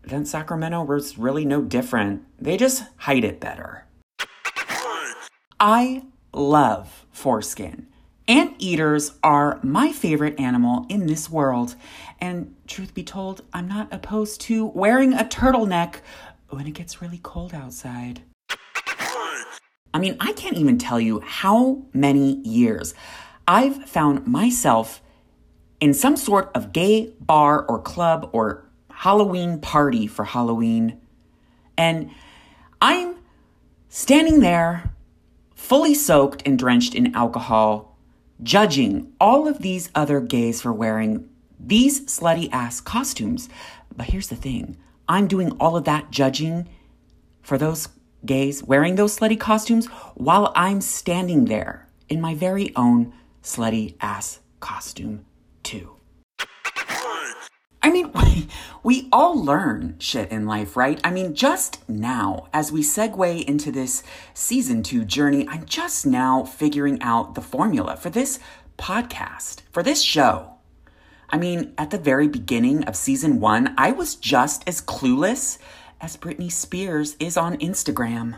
Then 0.03 0.25
Sacramento 0.25 0.83
was 0.85 1.19
really 1.19 1.45
no 1.45 1.63
different. 1.63 2.23
They 2.39 2.57
just 2.57 2.85
hide 2.97 3.25
it 3.25 3.41
better. 3.41 3.85
I 5.59 6.05
love 6.33 7.07
foreskin. 7.11 7.89
Anteaters 8.29 9.19
are 9.23 9.59
my 9.63 9.91
favorite 9.91 10.39
animal 10.39 10.87
in 10.91 11.07
this 11.07 11.31
world. 11.31 11.75
And 12.21 12.55
truth 12.67 12.93
be 12.95 13.03
told, 13.03 13.43
I'm 13.55 13.67
not 13.67 13.93
opposed 13.93 14.43
to 14.43 14.67
wearing 14.67 15.15
a 15.15 15.25
turtleneck 15.25 15.97
when 16.51 16.67
it 16.67 16.73
gets 16.73 17.01
really 17.01 17.21
cold 17.23 17.55
outside. 17.55 18.21
I 19.95 19.99
mean, 19.99 20.17
I 20.21 20.33
can't 20.35 20.59
even 20.59 20.77
tell 20.77 21.01
you 21.01 21.21
how 21.21 21.83
many 21.95 22.37
years 22.47 22.95
I've 23.49 23.89
found 23.89 24.27
myself 24.27 25.01
in 25.81 25.95
some 25.95 26.19
sort 26.19 26.51
of 26.55 26.75
gay 26.75 27.15
bar 27.19 27.65
or 27.65 27.81
club 27.81 28.29
or 28.33 28.69
Halloween 28.91 29.59
party 29.59 30.07
for 30.07 30.27
Halloween. 30.27 31.01
And 31.79 32.11
I'm 32.83 33.17
standing 33.89 34.41
there, 34.41 34.93
fully 35.55 35.95
soaked 35.95 36.43
and 36.45 36.59
drenched 36.59 36.95
in 36.95 37.15
alcohol, 37.15 37.97
judging 38.43 39.15
all 39.19 39.49
of 39.49 39.61
these 39.61 39.89
other 39.95 40.21
gays 40.21 40.61
for 40.61 40.73
wearing 40.73 41.27
these 41.59 42.05
slutty 42.05 42.51
ass 42.53 42.83
costumes. 42.83 43.49
But 43.97 44.09
here's 44.09 44.29
the 44.29 44.37
thing 44.37 44.77
I'm 45.09 45.27
doing 45.27 45.53
all 45.53 45.75
of 45.75 45.85
that 45.85 46.11
judging 46.11 46.69
for 47.41 47.57
those 47.57 47.89
gays 48.27 48.63
wearing 48.63 48.97
those 48.97 49.19
slutty 49.19 49.41
costumes 49.41 49.87
while 50.17 50.53
I'm 50.55 50.83
standing 50.83 51.47
there 51.47 51.89
in 52.11 52.21
my 52.21 52.35
very 52.35 52.77
own 52.77 53.15
slutty 53.43 53.97
ass 54.01 54.41
costume, 54.61 55.25
too. 55.63 55.99
I 57.83 57.91
mean, 57.91 58.13
we, 58.13 58.49
we 58.83 59.09
all 59.13 59.43
learn 59.43 59.97
shit 59.99 60.31
in 60.31 60.47
life, 60.47 60.77
right? 60.77 61.01
I 61.05 61.11
mean, 61.11 61.35
just 61.35 61.89
now, 61.89 62.49
as 62.53 62.73
we 62.73 62.83
segue 62.83 63.45
into 63.45 63.73
this 63.73 64.03
season 64.35 64.83
two 64.83 65.05
journey, 65.05 65.47
I'm 65.49 65.65
just 65.65 66.05
now 66.07 66.45
figuring 66.45 67.01
out 67.03 67.35
the 67.35 67.41
formula 67.41 67.97
for 67.97 68.11
this 68.11 68.41
podcast, 68.79 69.63
for 69.73 69.83
this 69.83 70.03
show. 70.03 70.55
I 71.31 71.37
mean, 71.37 71.75
at 71.77 71.91
the 71.91 71.99
very 71.99 72.27
beginning 72.27 72.85
of 72.85 72.97
season 72.97 73.41
one, 73.41 73.75
I 73.77 73.93
was 73.93 74.15
just 74.15 74.67
as 74.67 74.81
clueless 74.81 75.59
as 76.01 76.17
Britney 76.17 76.51
Spears 76.51 77.17
is 77.21 77.37
on 77.37 77.59
Instagram. 77.59 78.37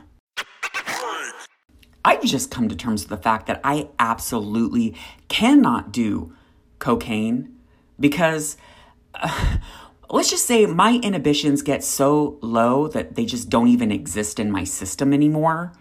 I've 2.04 2.22
just 2.24 2.50
come 2.50 2.68
to 2.68 2.76
terms 2.76 3.02
with 3.02 3.10
the 3.10 3.22
fact 3.22 3.46
that 3.46 3.60
I 3.62 3.88
absolutely 3.98 4.94
cannot 5.28 5.92
do 5.92 6.32
cocaine 6.78 7.56
because 7.98 8.56
uh, 9.14 9.58
let's 10.10 10.30
just 10.30 10.46
say 10.46 10.66
my 10.66 10.98
inhibitions 11.02 11.62
get 11.62 11.84
so 11.84 12.38
low 12.40 12.88
that 12.88 13.14
they 13.14 13.24
just 13.24 13.50
don't 13.50 13.68
even 13.68 13.92
exist 13.92 14.40
in 14.40 14.50
my 14.50 14.64
system 14.64 15.12
anymore. 15.12 15.72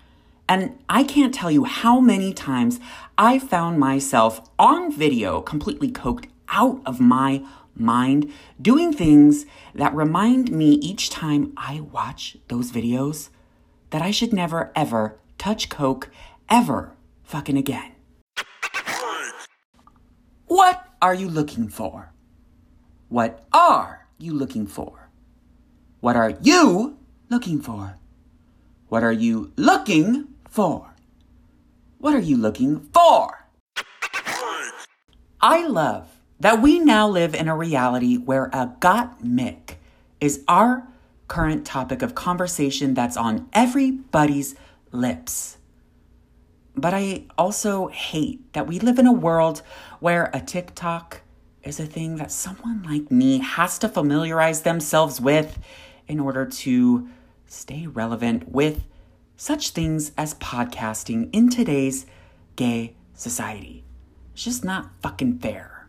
And 0.48 0.78
I 0.90 1.04
can't 1.04 1.34
tell 1.34 1.52
you 1.52 1.64
how 1.64 2.00
many 2.00 2.34
times 2.34 2.80
I 3.18 3.40
found 3.40 3.80
myself 3.80 4.50
on 4.58 4.92
video 4.92 5.42
completely 5.42 5.92
coked 5.92 6.26
out 6.50 6.82
of 6.86 7.00
my 7.00 7.44
mind 7.76 8.32
doing 8.62 8.92
things 8.92 9.46
that 9.74 9.94
remind 9.96 10.52
me 10.52 10.72
each 10.72 11.10
time 11.10 11.54
I 11.56 11.80
watch 11.80 12.38
those 12.48 12.72
videos 12.72 13.30
that 13.92 14.02
I 14.02 14.12
should 14.12 14.34
never 14.34 14.72
ever 14.76 15.18
touch 15.40 15.70
Coke 15.70 16.10
ever 16.50 16.94
fucking 17.24 17.58
again. 17.58 17.94
What 20.46 20.86
are 21.02 21.16
you 21.16 21.30
looking 21.30 21.70
for? 21.70 22.12
What 23.08 23.48
are 23.54 24.08
you 24.20 24.34
looking 24.34 24.68
for? 24.68 25.10
What 26.02 26.16
are 26.16 26.30
you 26.42 26.98
looking 27.30 27.62
for? 27.62 27.98
What 28.90 29.04
are 29.04 29.12
you 29.12 29.52
looking 29.56 30.28
for? 30.50 30.94
What 31.98 32.14
are 32.14 32.20
you 32.20 32.38
looking 32.38 32.82
for? 32.94 33.46
I 35.42 35.66
love 35.68 36.20
that 36.40 36.62
we 36.62 36.80
now 36.80 37.08
live 37.08 37.34
in 37.34 37.48
a 37.48 37.56
reality 37.56 38.18
where 38.18 38.46
a 38.46 38.74
Gottmik 38.80 39.76
is 40.20 40.44
our 40.48 40.88
current 41.28 41.66
topic 41.66 42.02
of 42.02 42.16
conversation 42.16 42.94
that's 42.94 43.16
on 43.16 43.48
everybody's 43.54 44.56
lips. 44.92 45.58
But 46.76 46.94
I 46.94 47.26
also 47.38 47.88
hate 47.88 48.54
that 48.54 48.68
we 48.68 48.80
live 48.80 49.00
in 49.00 49.08
a 49.08 49.14
world 49.14 49.62
where 50.00 50.30
a 50.34 50.40
TikTok 50.40 51.22
is 51.64 51.80
a 51.80 51.86
thing 51.86 52.16
that 52.18 52.32
someone 52.32 52.84
like 52.84 53.12
me 53.12 53.40
has 53.40 53.78
to 53.80 53.90
familiarize 53.90 54.62
themselves 54.62 55.20
with 55.20 55.60
in 56.08 56.20
order 56.20 56.46
to 56.46 57.10
stay 57.48 57.88
relevant 57.88 58.50
with 58.50 58.86
such 59.36 59.72
things 59.72 60.12
as 60.18 60.34
podcasting 60.36 61.30
in 61.34 61.50
today's 61.50 62.06
gay 62.56 62.96
society. 63.14 63.84
It's 64.34 64.44
just 64.44 64.64
not 64.64 64.92
fucking 65.02 65.40
fair 65.40 65.80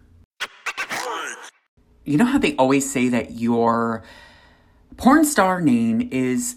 you 2.04 2.16
know 2.16 2.24
how 2.24 2.38
they 2.38 2.56
always 2.56 2.90
say 2.90 3.08
that 3.08 3.32
your 3.32 4.02
porn 4.96 5.24
star 5.24 5.60
name 5.60 6.08
is 6.10 6.56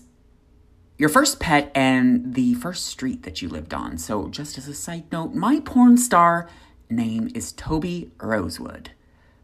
your 0.98 1.10
first 1.10 1.40
pet 1.40 1.72
and 1.74 2.36
the 2.36 2.54
first 2.56 2.86
street 2.86 3.24
that 3.24 3.42
you 3.42 3.50
lived 3.50 3.74
on. 3.74 3.98
So, 3.98 4.28
just 4.28 4.58
as 4.58 4.68
a 4.68 4.74
side 4.74 5.12
note, 5.12 5.34
my 5.34 5.60
porn 5.60 5.98
star 5.98 6.50
name 6.90 7.30
is 7.34 7.52
Toby 7.52 8.12
Rosewood, 8.22 8.92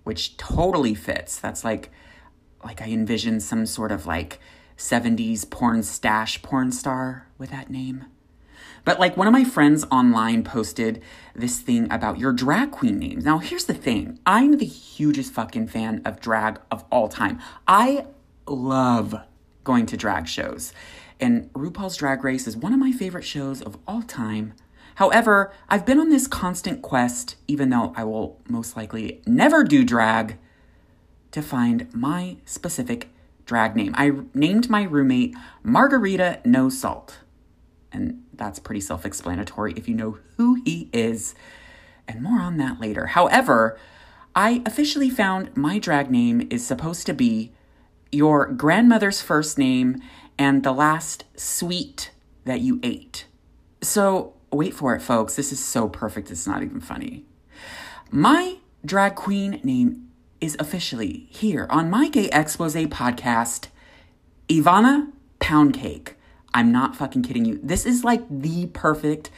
which 0.04 0.38
totally 0.38 0.94
fits. 0.94 1.40
That's 1.40 1.64
like 1.64 1.92
like 2.64 2.82
I 2.82 2.88
envision 2.88 3.40
some 3.40 3.66
sort 3.66 3.92
of 3.92 4.06
like 4.06 4.40
70s 4.78 5.50
porn 5.50 5.84
stash 5.84 6.42
porn 6.42 6.72
star 6.72 7.28
with 7.38 7.52
that 7.52 7.70
name. 7.70 8.06
But 8.86 9.00
like 9.00 9.18
one 9.18 9.28
of 9.28 9.34
my 9.34 9.44
friends 9.44 9.86
online 9.92 10.44
posted 10.44 11.02
this 11.36 11.60
thing 11.60 11.92
about 11.92 12.18
your 12.18 12.34
drag 12.34 12.72
queen 12.72 12.98
names. 12.98 13.26
Now, 13.26 13.40
here's 13.40 13.66
the 13.66 13.74
thing 13.74 14.20
I'm 14.26 14.58
the 14.58 14.66
hugest 14.66 15.34
fucking 15.34 15.68
fan 15.68 16.02
of 16.06 16.20
drag 16.20 16.60
of 16.72 16.84
all 16.92 17.08
time. 17.08 17.40
I 17.68 18.06
love 18.48 19.16
going 19.64 19.86
to 19.88 19.98
drag 19.98 20.28
shows. 20.28 20.74
And 21.20 21.52
RuPaul's 21.54 21.98
Drag 21.98 22.24
Race 22.24 22.48
is 22.48 22.56
one 22.56 22.74
of 22.74 22.80
my 22.80 22.92
favorite 22.92 23.26
shows 23.26 23.62
of 23.62 23.78
all 23.88 24.02
time. 24.02 24.54
However, 24.96 25.52
I've 25.70 25.86
been 25.86 26.00
on 26.00 26.10
this 26.10 26.28
constant 26.28 26.82
quest, 26.82 27.36
even 27.48 27.70
though 27.70 27.94
I 27.96 28.04
will 28.04 28.40
most 28.48 28.76
likely 28.76 29.22
never 29.26 29.64
do 29.64 29.84
drag, 29.84 30.38
to 31.32 31.42
find 31.42 31.94
my 31.94 32.38
specific 32.46 33.10
drag 33.46 33.76
name. 33.76 33.94
I 33.98 34.12
named 34.34 34.70
my 34.70 34.84
roommate 34.84 35.36
Margarita 35.64 36.40
No 36.46 36.70
Salt 36.70 37.20
And 37.92 38.24
that's 38.34 38.60
pretty 38.60 38.82
self 38.82 39.06
explanatory 39.06 39.74
if 39.76 39.88
you 39.88 39.96
know 39.96 40.20
who 40.38 40.62
he 40.66 40.90
is. 40.94 41.36
And 42.08 42.22
more 42.22 42.40
on 42.40 42.58
that 42.58 42.80
later. 42.80 43.08
However, 43.08 43.78
I 44.36 44.62
officially 44.66 45.10
found 45.10 45.56
my 45.56 45.80
drag 45.80 46.10
name 46.10 46.48
is 46.50 46.66
supposed 46.66 47.06
to 47.08 47.14
be 47.14 47.52
your 48.12 48.48
grandmother's 48.48 49.22
first 49.22 49.58
name 49.58 50.02
and 50.38 50.63
the 50.63 50.72
last 50.72 51.26
sweet 51.36 52.12
that 52.45 52.62
you 52.62 52.80
ate. 52.84 53.26
So, 53.82 54.34
wait 54.52 54.74
for 54.74 54.95
it, 54.95 55.02
folks. 55.02 55.36
This 55.36 55.52
is 55.52 55.63
so 55.63 55.88
perfect, 55.88 56.32
it's 56.32 56.48
not 56.48 56.63
even 56.63 56.82
funny. 56.82 57.26
My 58.12 58.58
drag 58.84 59.15
queen 59.15 59.60
name 59.63 60.10
is 60.41 60.56
officially 60.60 61.28
here 61.30 61.67
on 61.69 61.89
my 61.89 62.10
Gay 62.10 62.30
Expose 62.32 62.76
podcast, 62.88 63.67
Ivana 64.48 65.12
Poundcake. 65.39 66.13
I'm 66.54 66.72
not 66.72 66.95
fucking 66.95 67.24
kidding 67.24 67.45
you. 67.45 67.60
This 67.62 67.86
is 67.86 68.04
like 68.04 68.24
the 68.30 68.67
perfect 68.67 69.30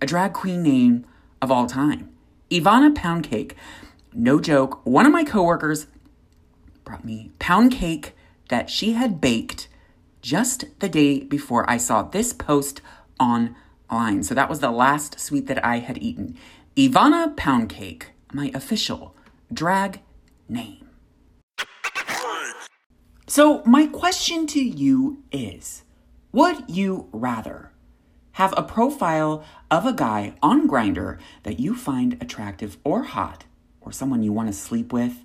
drag 0.00 0.32
queen 0.32 0.62
name 0.62 1.06
of 1.40 1.50
all 1.50 1.66
time. 1.66 2.10
Ivana 2.50 2.94
Poundcake. 2.94 3.52
No 4.12 4.40
joke. 4.40 4.84
One 4.84 5.06
of 5.06 5.12
my 5.12 5.24
coworkers 5.24 5.86
brought 6.84 7.04
me 7.04 7.30
pound 7.38 7.72
cake 7.72 8.14
that 8.48 8.70
she 8.70 8.92
had 8.92 9.20
baked 9.20 9.68
just 10.20 10.64
the 10.80 10.88
day 10.88 11.20
before 11.20 11.68
I 11.70 11.76
saw 11.76 12.02
this 12.02 12.32
post 12.32 12.80
online. 13.20 14.22
So 14.22 14.34
that 14.34 14.48
was 14.48 14.60
the 14.60 14.70
last 14.70 15.20
sweet 15.20 15.46
that 15.46 15.64
I 15.64 15.78
had 15.78 15.98
eaten. 15.98 16.36
Ivana 16.76 17.36
Pound 17.36 17.68
Cake, 17.68 18.10
my 18.32 18.50
official 18.54 19.14
drag 19.52 20.00
name. 20.48 20.88
So, 23.26 23.62
my 23.66 23.86
question 23.86 24.46
to 24.48 24.60
you 24.60 25.22
is 25.30 25.84
Would 26.32 26.64
you 26.70 27.08
rather 27.12 27.72
have 28.32 28.54
a 28.56 28.62
profile 28.62 29.44
of 29.70 29.84
a 29.84 29.92
guy 29.92 30.34
on 30.42 30.66
Grindr 30.66 31.18
that 31.42 31.60
you 31.60 31.74
find 31.74 32.14
attractive 32.22 32.78
or 32.84 33.02
hot, 33.02 33.44
or 33.82 33.92
someone 33.92 34.22
you 34.22 34.32
want 34.32 34.48
to 34.48 34.54
sleep 34.54 34.94
with? 34.94 35.24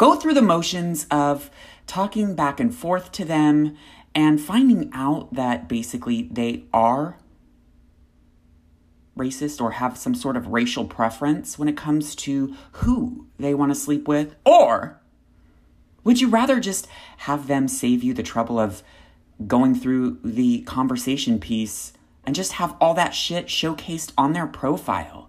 Go 0.00 0.14
through 0.14 0.32
the 0.32 0.40
motions 0.40 1.06
of 1.10 1.50
talking 1.86 2.34
back 2.34 2.58
and 2.58 2.74
forth 2.74 3.12
to 3.12 3.22
them 3.22 3.76
and 4.14 4.40
finding 4.40 4.88
out 4.94 5.34
that 5.34 5.68
basically 5.68 6.22
they 6.22 6.64
are 6.72 7.18
racist 9.14 9.60
or 9.60 9.72
have 9.72 9.98
some 9.98 10.14
sort 10.14 10.38
of 10.38 10.46
racial 10.46 10.86
preference 10.86 11.58
when 11.58 11.68
it 11.68 11.76
comes 11.76 12.14
to 12.14 12.56
who 12.72 13.26
they 13.38 13.52
want 13.52 13.72
to 13.72 13.78
sleep 13.78 14.08
with? 14.08 14.36
Or 14.46 14.98
would 16.02 16.18
you 16.18 16.30
rather 16.30 16.60
just 16.60 16.88
have 17.18 17.46
them 17.46 17.68
save 17.68 18.02
you 18.02 18.14
the 18.14 18.22
trouble 18.22 18.58
of 18.58 18.82
going 19.46 19.74
through 19.74 20.18
the 20.24 20.62
conversation 20.62 21.38
piece 21.38 21.92
and 22.24 22.34
just 22.34 22.52
have 22.52 22.74
all 22.80 22.94
that 22.94 23.14
shit 23.14 23.48
showcased 23.48 24.12
on 24.16 24.32
their 24.32 24.46
profile? 24.46 25.28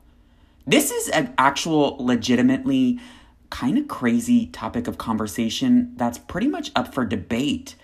This 0.65 0.91
is 0.91 1.09
an 1.09 1.33
actual, 1.37 1.97
legitimately 1.99 3.01
kind 3.51 3.77
of 3.77 3.87
crazy 3.87 4.47
topic 4.47 4.87
of 4.87 4.97
conversation 4.97 5.93
that's 5.95 6.17
pretty 6.17 6.47
much 6.47 6.71
up 6.75 6.91
for 6.93 7.05
debate. 7.05 7.75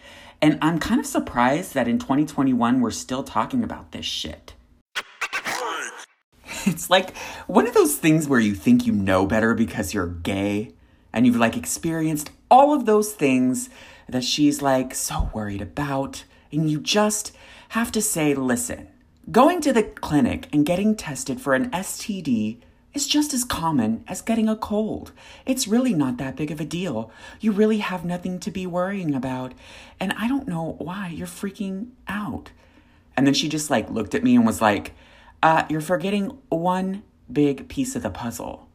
And 0.42 0.58
I'm 0.62 0.80
kind 0.80 1.00
of 1.00 1.06
surprised 1.06 1.76
that 1.76 1.88
in 1.88 2.00
2021 2.00 2.82
we're 2.82 2.90
still 2.90 3.24
talking 3.24 3.64
about 3.64 3.92
this 3.92 4.06
shit. 4.06 4.54
It's 6.66 6.90
like 6.90 7.16
one 7.46 7.68
of 7.68 7.74
those 7.74 7.96
things 7.96 8.28
where 8.28 8.40
you 8.40 8.54
think 8.54 8.86
you 8.86 8.92
know 8.92 9.26
better 9.26 9.54
because 9.54 9.94
you're 9.94 10.08
gay 10.08 10.74
and 11.14 11.26
you've 11.26 11.38
like 11.38 11.56
experienced 11.56 12.30
all 12.52 12.74
of 12.74 12.86
those 12.86 13.14
things 13.14 13.70
that 14.10 14.24
she's 14.24 14.62
like 14.62 14.94
so 14.94 15.30
worried 15.34 15.62
about. 15.62 16.26
And 16.52 16.70
you 16.70 16.82
just 16.82 17.36
have 17.70 17.92
to 17.94 18.02
say, 18.02 18.34
listen, 18.34 18.90
going 19.32 19.62
to 19.62 19.74
the 19.74 19.84
clinic 19.84 20.48
and 20.54 20.66
getting 20.66 20.96
tested 20.96 21.40
for 21.40 21.54
an 21.54 21.70
STD 21.72 22.60
is 22.98 23.08
just 23.08 23.32
as 23.32 23.44
common 23.44 24.04
as 24.08 24.24
getting 24.24 24.50
a 24.50 24.56
cold. 24.56 25.12
It's 25.46 25.68
really 25.68 25.94
not 25.94 26.18
that 26.18 26.36
big 26.36 26.50
of 26.50 26.60
a 26.60 26.66
deal. 26.66 27.12
You 27.40 27.52
really 27.52 27.78
have 27.78 28.04
nothing 28.04 28.40
to 28.40 28.50
be 28.50 28.66
worrying 28.66 29.14
about. 29.14 29.54
And 30.00 30.14
I 30.18 30.28
don't 30.28 30.48
know 30.48 30.76
why 30.80 31.10
you're 31.10 31.28
freaking 31.28 31.90
out. 32.08 32.50
And 33.16 33.28
then 33.28 33.36
she 33.36 33.50
just 33.50 33.70
like 33.70 33.88
looked 33.92 34.16
at 34.16 34.24
me 34.24 34.36
and 34.36 34.48
was 34.48 34.64
like, 34.64 34.94
uh, 35.44 35.66
You're 35.70 35.80
forgetting 35.80 36.40
one 36.50 37.04
big 37.32 37.68
piece 37.70 37.96
of 37.96 38.02
the 38.02 38.10
puzzle. 38.10 38.68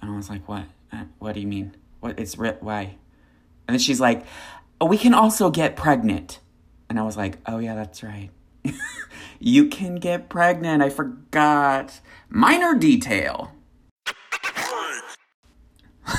And 0.00 0.12
I 0.12 0.16
was 0.16 0.30
like, 0.30 0.46
What? 0.46 0.66
Uh, 0.92 1.06
what 1.18 1.34
do 1.34 1.40
you 1.40 1.48
mean? 1.48 1.74
What? 1.98 2.20
It's 2.20 2.38
ri- 2.38 2.60
why? 2.60 2.82
And 3.66 3.74
then 3.74 3.78
she's 3.80 4.00
like, 4.00 4.24
We 4.80 4.96
can 4.96 5.12
also 5.12 5.50
get 5.50 5.74
pregnant. 5.74 6.38
And 6.88 7.00
I 7.00 7.02
was 7.02 7.16
like, 7.16 7.38
Oh, 7.46 7.58
yeah, 7.58 7.74
that's 7.74 8.04
right. 8.04 8.30
you 9.38 9.66
can 9.68 9.96
get 9.96 10.28
pregnant. 10.28 10.82
I 10.82 10.90
forgot. 10.90 12.00
Minor 12.28 12.74
detail. 12.74 13.52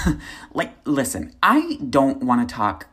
like, 0.54 0.74
listen, 0.86 1.34
I 1.42 1.78
don't 1.90 2.24
want 2.24 2.48
to 2.48 2.56
talk 2.56 2.88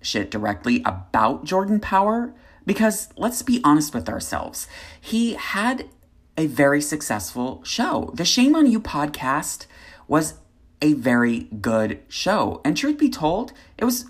shit 0.00 0.30
directly 0.30 0.82
about 0.84 1.44
Jordan 1.44 1.80
Power 1.80 2.34
because 2.66 3.08
let's 3.16 3.42
be 3.42 3.60
honest 3.64 3.94
with 3.94 4.08
ourselves. 4.08 4.66
He 5.00 5.34
had 5.34 5.88
a 6.36 6.46
very 6.46 6.80
successful 6.80 7.62
show. 7.64 8.10
The 8.14 8.24
Shame 8.24 8.54
on 8.54 8.66
You 8.66 8.80
podcast 8.80 9.66
was 10.08 10.34
a 10.82 10.92
very 10.94 11.40
good 11.60 12.00
show. 12.08 12.60
And 12.64 12.76
truth 12.76 12.98
be 12.98 13.08
told, 13.08 13.52
it 13.78 13.84
was 13.84 14.06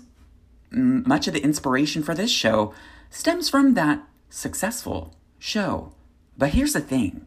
much 0.71 1.27
of 1.27 1.33
the 1.33 1.43
inspiration 1.43 2.03
for 2.03 2.13
this 2.13 2.31
show 2.31 2.73
stems 3.09 3.49
from 3.49 3.75
that 3.75 4.05
successful 4.29 5.15
show. 5.39 5.93
But 6.37 6.49
here's 6.49 6.73
the 6.73 6.81
thing 6.81 7.25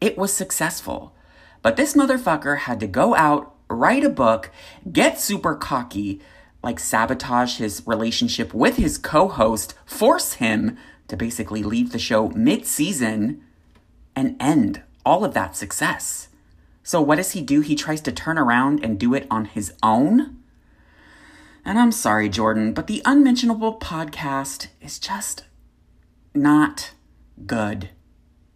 it 0.00 0.16
was 0.16 0.32
successful. 0.32 1.14
But 1.62 1.76
this 1.76 1.94
motherfucker 1.94 2.58
had 2.58 2.80
to 2.80 2.86
go 2.86 3.14
out, 3.16 3.54
write 3.68 4.04
a 4.04 4.10
book, 4.10 4.50
get 4.90 5.18
super 5.18 5.54
cocky, 5.54 6.20
like 6.62 6.78
sabotage 6.78 7.58
his 7.58 7.82
relationship 7.86 8.54
with 8.54 8.76
his 8.76 8.98
co 8.98 9.28
host, 9.28 9.74
force 9.84 10.34
him 10.34 10.76
to 11.08 11.16
basically 11.16 11.62
leave 11.62 11.92
the 11.92 11.98
show 11.98 12.28
mid 12.30 12.66
season 12.66 13.42
and 14.14 14.36
end 14.40 14.82
all 15.04 15.24
of 15.24 15.34
that 15.34 15.56
success. 15.56 16.28
So, 16.82 17.00
what 17.00 17.16
does 17.16 17.32
he 17.32 17.42
do? 17.42 17.60
He 17.60 17.74
tries 17.74 18.00
to 18.02 18.12
turn 18.12 18.38
around 18.38 18.84
and 18.84 18.98
do 18.98 19.14
it 19.14 19.26
on 19.30 19.46
his 19.46 19.72
own? 19.82 20.36
And 21.64 21.80
I'm 21.80 21.92
sorry, 21.92 22.28
Jordan, 22.28 22.72
but 22.72 22.86
the 22.86 23.02
Unmentionable 23.04 23.78
podcast 23.80 24.68
is 24.80 25.00
just 25.00 25.44
not 26.36 26.92
good. 27.46 27.90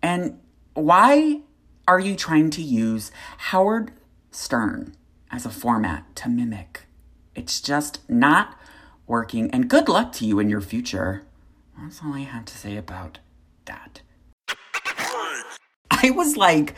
And 0.02 0.38
why 0.74 1.40
are 1.88 2.00
you 2.00 2.14
trying 2.14 2.50
to 2.50 2.62
use 2.62 3.10
Howard 3.38 3.92
Stern 4.30 4.94
as 5.30 5.44
a 5.44 5.50
format 5.50 6.14
to 6.16 6.28
mimic? 6.28 6.82
It's 7.34 7.60
just 7.60 8.08
not 8.08 8.58
working. 9.06 9.50
And 9.50 9.68
good 9.68 9.88
luck 9.88 10.12
to 10.12 10.26
you 10.26 10.38
in 10.38 10.48
your 10.48 10.60
future. 10.60 11.26
That's 11.80 12.00
all 12.04 12.14
I 12.14 12.20
have 12.20 12.44
to 12.46 12.56
say 12.56 12.76
about 12.76 13.18
that. 13.64 14.02
I 15.90 16.10
was 16.10 16.36
like, 16.36 16.74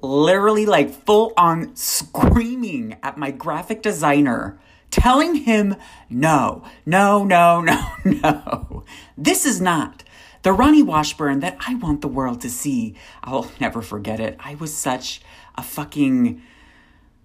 literally, 0.00 0.66
like, 0.66 0.90
full 0.90 1.32
on 1.36 1.74
screaming 1.76 2.96
at 3.02 3.18
my 3.18 3.30
graphic 3.30 3.82
designer, 3.82 4.58
telling 4.90 5.34
him, 5.36 5.76
no, 6.08 6.64
no, 6.86 7.24
no, 7.24 7.60
no, 7.60 7.92
no. 8.04 8.84
This 9.16 9.44
is 9.44 9.60
not 9.60 10.04
the 10.48 10.54
Raoni 10.56 10.82
Washburn 10.82 11.40
that 11.40 11.58
I 11.60 11.74
want 11.74 12.00
the 12.00 12.08
world 12.08 12.40
to 12.40 12.48
see. 12.48 12.94
I'll 13.22 13.50
never 13.60 13.82
forget 13.82 14.18
it. 14.18 14.34
I 14.40 14.54
was 14.54 14.74
such 14.74 15.20
a 15.56 15.62
fucking 15.62 16.40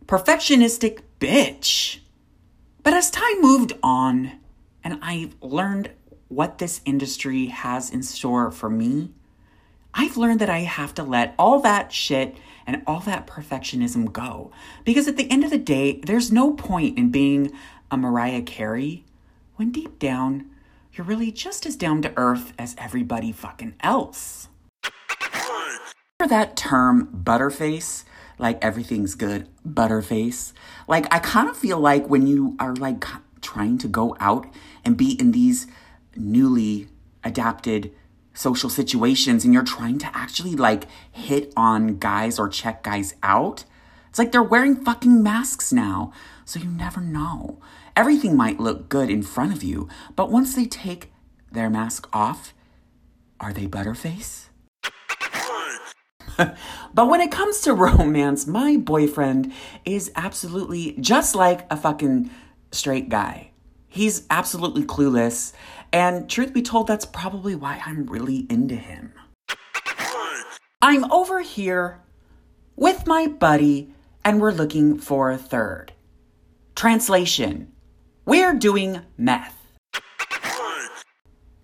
perfectionistic 0.05 1.03
bitch. 1.21 1.99
But 2.83 2.93
as 2.93 3.09
time 3.09 3.39
moved 3.39 3.71
on 3.81 4.33
and 4.83 4.99
I 5.01 5.31
learned 5.39 5.91
what 6.27 6.57
this 6.57 6.81
industry 6.83 7.45
has 7.45 7.89
in 7.89 8.03
store 8.03 8.51
for 8.51 8.69
me, 8.69 9.13
I've 9.93 10.17
learned 10.17 10.41
that 10.41 10.49
I 10.49 10.59
have 10.59 10.93
to 10.95 11.03
let 11.03 11.33
all 11.39 11.61
that 11.61 11.93
shit 11.93 12.35
and 12.67 12.83
all 12.85 12.99
that 12.99 13.25
perfectionism 13.25 14.11
go. 14.11 14.51
Because 14.83 15.07
at 15.07 15.15
the 15.15 15.31
end 15.31 15.45
of 15.45 15.49
the 15.49 15.57
day, 15.57 16.01
there's 16.05 16.29
no 16.29 16.51
point 16.51 16.97
in 16.97 17.09
being 17.09 17.53
a 17.89 17.95
Mariah 17.95 18.41
Carey 18.41 19.05
when 19.55 19.71
deep 19.71 19.97
down, 19.97 20.49
you're 20.93 21.05
really 21.05 21.31
just 21.31 21.65
as 21.65 21.75
down 21.75 22.01
to 22.03 22.13
earth 22.17 22.53
as 22.57 22.75
everybody 22.77 23.31
fucking 23.31 23.75
else. 23.81 24.47
For 26.19 26.27
that 26.27 26.55
term, 26.55 27.23
butterface, 27.23 28.03
like 28.37 28.63
everything's 28.63 29.15
good, 29.15 29.49
butterface, 29.67 30.53
like 30.87 31.11
I 31.13 31.19
kind 31.19 31.49
of 31.49 31.57
feel 31.57 31.79
like 31.79 32.07
when 32.07 32.27
you 32.27 32.55
are 32.59 32.75
like 32.75 33.03
trying 33.41 33.77
to 33.79 33.87
go 33.87 34.15
out 34.19 34.47
and 34.85 34.95
be 34.95 35.19
in 35.19 35.31
these 35.31 35.67
newly 36.15 36.87
adapted 37.23 37.91
social 38.33 38.69
situations 38.69 39.43
and 39.43 39.53
you're 39.53 39.63
trying 39.63 39.97
to 39.99 40.09
actually 40.15 40.55
like 40.55 40.85
hit 41.11 41.51
on 41.57 41.97
guys 41.97 42.39
or 42.39 42.47
check 42.47 42.83
guys 42.83 43.15
out, 43.23 43.65
it's 44.09 44.19
like 44.19 44.31
they're 44.31 44.43
wearing 44.43 44.75
fucking 44.75 45.23
masks 45.23 45.73
now. 45.73 46.13
So 46.45 46.59
you 46.59 46.69
never 46.69 47.01
know. 47.01 47.59
Everything 47.95 48.35
might 48.35 48.59
look 48.59 48.89
good 48.89 49.09
in 49.11 49.21
front 49.21 49.53
of 49.53 49.63
you, 49.63 49.87
but 50.15 50.31
once 50.31 50.55
they 50.55 50.65
take 50.65 51.11
their 51.51 51.69
mask 51.69 52.07
off, 52.11 52.53
are 53.39 53.53
they 53.53 53.67
Butterface? 53.67 54.47
but 56.37 57.07
when 57.07 57.21
it 57.21 57.31
comes 57.31 57.61
to 57.61 57.73
romance, 57.75 58.47
my 58.47 58.77
boyfriend 58.77 59.53
is 59.85 60.11
absolutely 60.15 60.95
just 60.99 61.35
like 61.35 61.71
a 61.71 61.77
fucking 61.77 62.31
straight 62.71 63.09
guy. 63.09 63.51
He's 63.87 64.25
absolutely 64.31 64.83
clueless. 64.83 65.53
And 65.91 66.27
truth 66.27 66.51
be 66.51 66.63
told, 66.63 66.87
that's 66.87 67.05
probably 67.05 67.53
why 67.53 67.79
I'm 67.85 68.07
really 68.07 68.47
into 68.49 68.75
him. 68.75 69.13
I'm 70.81 71.09
over 71.11 71.41
here 71.41 72.01
with 72.75 73.05
my 73.05 73.27
buddy, 73.27 73.93
and 74.25 74.41
we're 74.41 74.51
looking 74.51 74.97
for 74.97 75.29
a 75.29 75.37
third. 75.37 75.93
Translation 76.75 77.72
We're 78.25 78.53
doing 78.53 79.01
meth. 79.17 79.59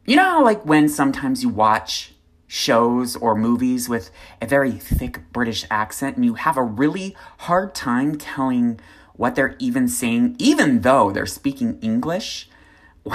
You 0.06 0.18
know 0.18 0.42
like, 0.44 0.66
when 0.66 0.90
sometimes 0.90 1.42
you 1.42 1.48
watch 1.48 2.16
shows 2.48 3.16
or 3.16 3.34
movies 3.34 3.88
with 3.88 4.12
a 4.42 4.46
very 4.46 4.72
thick 4.72 5.32
British 5.32 5.66
accent 5.72 6.18
and 6.18 6.26
you 6.26 6.34
have 6.34 6.58
a 6.58 6.64
really 6.64 7.16
hard 7.40 7.74
time 7.74 8.18
telling 8.18 8.78
what 9.14 9.36
they're 9.36 9.56
even 9.60 9.88
saying, 9.88 10.36
even 10.38 10.82
though 10.82 11.12
they're 11.12 11.26
speaking 11.26 11.80
English? 11.80 12.50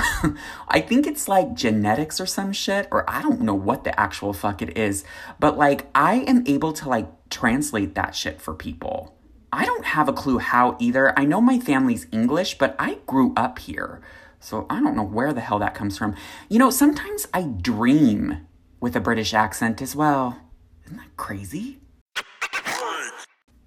I 0.68 0.80
think 0.80 1.07
it's 1.07 1.28
like 1.28 1.52
genetics 1.52 2.20
or 2.20 2.26
some 2.26 2.52
shit, 2.52 2.88
or 2.90 3.09
I 3.11 3.20
don't 3.20 3.42
know 3.42 3.54
what 3.54 3.85
the 3.85 3.98
actual 4.00 4.33
fuck 4.33 4.62
it 4.62 4.78
is, 4.78 5.04
but 5.38 5.59
like 5.59 5.90
I 5.94 6.20
am 6.20 6.44
able 6.46 6.72
to 6.72 6.88
like 6.88 7.09
translate 7.28 7.94
that 7.94 8.14
shit 8.14 8.40
for 8.40 8.54
people. 8.54 9.13
I 9.54 9.64
don't 9.66 9.84
have 9.84 10.08
a 10.08 10.12
clue 10.12 10.38
how 10.38 10.76
either. 10.80 11.16
I 11.16 11.24
know 11.24 11.40
my 11.40 11.60
family's 11.60 12.08
English, 12.10 12.58
but 12.58 12.74
I 12.76 12.98
grew 13.06 13.32
up 13.36 13.60
here. 13.60 14.00
So 14.40 14.66
I 14.68 14.80
don't 14.80 14.96
know 14.96 15.04
where 15.04 15.32
the 15.32 15.42
hell 15.42 15.60
that 15.60 15.76
comes 15.76 15.96
from. 15.96 16.16
You 16.48 16.58
know, 16.58 16.70
sometimes 16.70 17.28
I 17.32 17.42
dream 17.42 18.48
with 18.80 18.96
a 18.96 19.00
British 19.00 19.32
accent 19.32 19.80
as 19.80 19.94
well. 19.94 20.40
Isn't 20.84 20.96
that 20.96 21.16
crazy? 21.16 21.78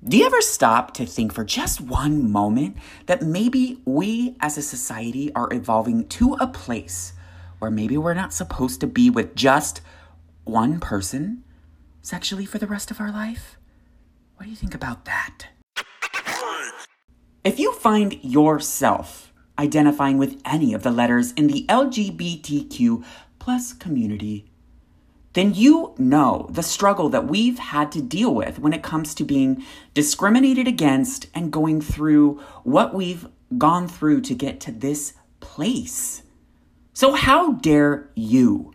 Do 0.05 0.17
you 0.17 0.25
ever 0.25 0.41
stop 0.41 0.93
to 0.95 1.05
think 1.05 1.33
for 1.33 1.45
just 1.45 1.79
one 1.79 2.29
moment 2.33 2.75
that 3.05 3.21
maybe 3.21 3.81
we 3.85 4.35
as 4.41 4.57
a 4.57 4.61
society 4.61 5.33
are 5.35 5.51
evolving 5.53 6.09
to 6.09 6.33
a 6.33 6.47
place 6.47 7.13
where 7.59 7.71
maybe 7.71 7.97
we're 7.97 8.13
not 8.13 8.33
supposed 8.33 8.81
to 8.81 8.87
be 8.87 9.09
with 9.09 9.35
just 9.35 9.79
one 10.43 10.81
person 10.81 11.45
sexually 12.01 12.45
for 12.45 12.57
the 12.57 12.67
rest 12.67 12.91
of 12.91 12.99
our 12.99 13.11
life? 13.11 13.57
What 14.35 14.43
do 14.43 14.49
you 14.49 14.57
think 14.57 14.75
about 14.75 15.05
that? 15.05 15.47
If 17.47 17.59
you 17.59 17.71
find 17.71 18.21
yourself 18.25 19.31
identifying 19.57 20.17
with 20.17 20.41
any 20.43 20.73
of 20.73 20.83
the 20.83 20.91
letters 20.91 21.31
in 21.31 21.47
the 21.47 21.65
LGBTQ 21.69 23.05
plus 23.39 23.71
community, 23.71 24.51
then 25.31 25.53
you 25.53 25.95
know 25.97 26.49
the 26.49 26.61
struggle 26.61 27.07
that 27.07 27.29
we've 27.29 27.57
had 27.57 27.89
to 27.93 28.01
deal 28.01 28.35
with 28.35 28.59
when 28.59 28.73
it 28.73 28.83
comes 28.83 29.15
to 29.15 29.23
being 29.23 29.63
discriminated 29.93 30.67
against 30.67 31.27
and 31.33 31.53
going 31.53 31.79
through 31.79 32.37
what 32.63 32.93
we've 32.93 33.29
gone 33.57 33.87
through 33.87 34.19
to 34.23 34.35
get 34.35 34.59
to 34.59 34.71
this 34.73 35.13
place. 35.39 36.23
So, 36.91 37.13
how 37.13 37.53
dare 37.53 38.09
you 38.13 38.73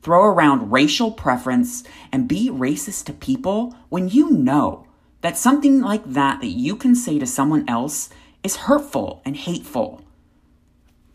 throw 0.00 0.24
around 0.24 0.72
racial 0.72 1.12
preference 1.12 1.84
and 2.10 2.26
be 2.26 2.48
racist 2.48 3.04
to 3.04 3.12
people 3.12 3.76
when 3.90 4.08
you 4.08 4.30
know 4.30 4.86
that 5.24 5.38
something 5.38 5.80
like 5.80 6.04
that 6.04 6.42
that 6.42 6.48
you 6.48 6.76
can 6.76 6.94
say 6.94 7.18
to 7.18 7.24
someone 7.24 7.66
else 7.66 8.10
is 8.42 8.56
hurtful 8.56 9.22
and 9.24 9.34
hateful? 9.34 10.04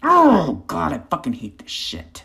Oh, 0.01 0.63
God, 0.65 0.91
I 0.91 0.97
fucking 1.11 1.33
hate 1.33 1.59
this 1.59 1.69
shit. 1.69 2.23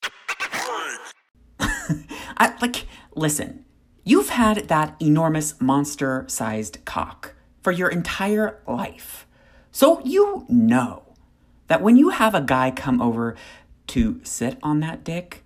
I, 1.60 2.54
like, 2.62 2.86
listen, 3.14 3.66
you've 4.02 4.30
had 4.30 4.68
that 4.68 4.96
enormous 4.98 5.60
monster 5.60 6.24
sized 6.26 6.82
cock 6.86 7.34
for 7.60 7.70
your 7.70 7.90
entire 7.90 8.62
life. 8.66 9.26
So 9.70 10.00
you 10.06 10.46
know 10.48 11.02
that 11.66 11.82
when 11.82 11.98
you 11.98 12.08
have 12.08 12.34
a 12.34 12.40
guy 12.40 12.70
come 12.70 13.02
over 13.02 13.36
to 13.88 14.20
sit 14.24 14.56
on 14.62 14.80
that 14.80 15.04
dick, 15.04 15.44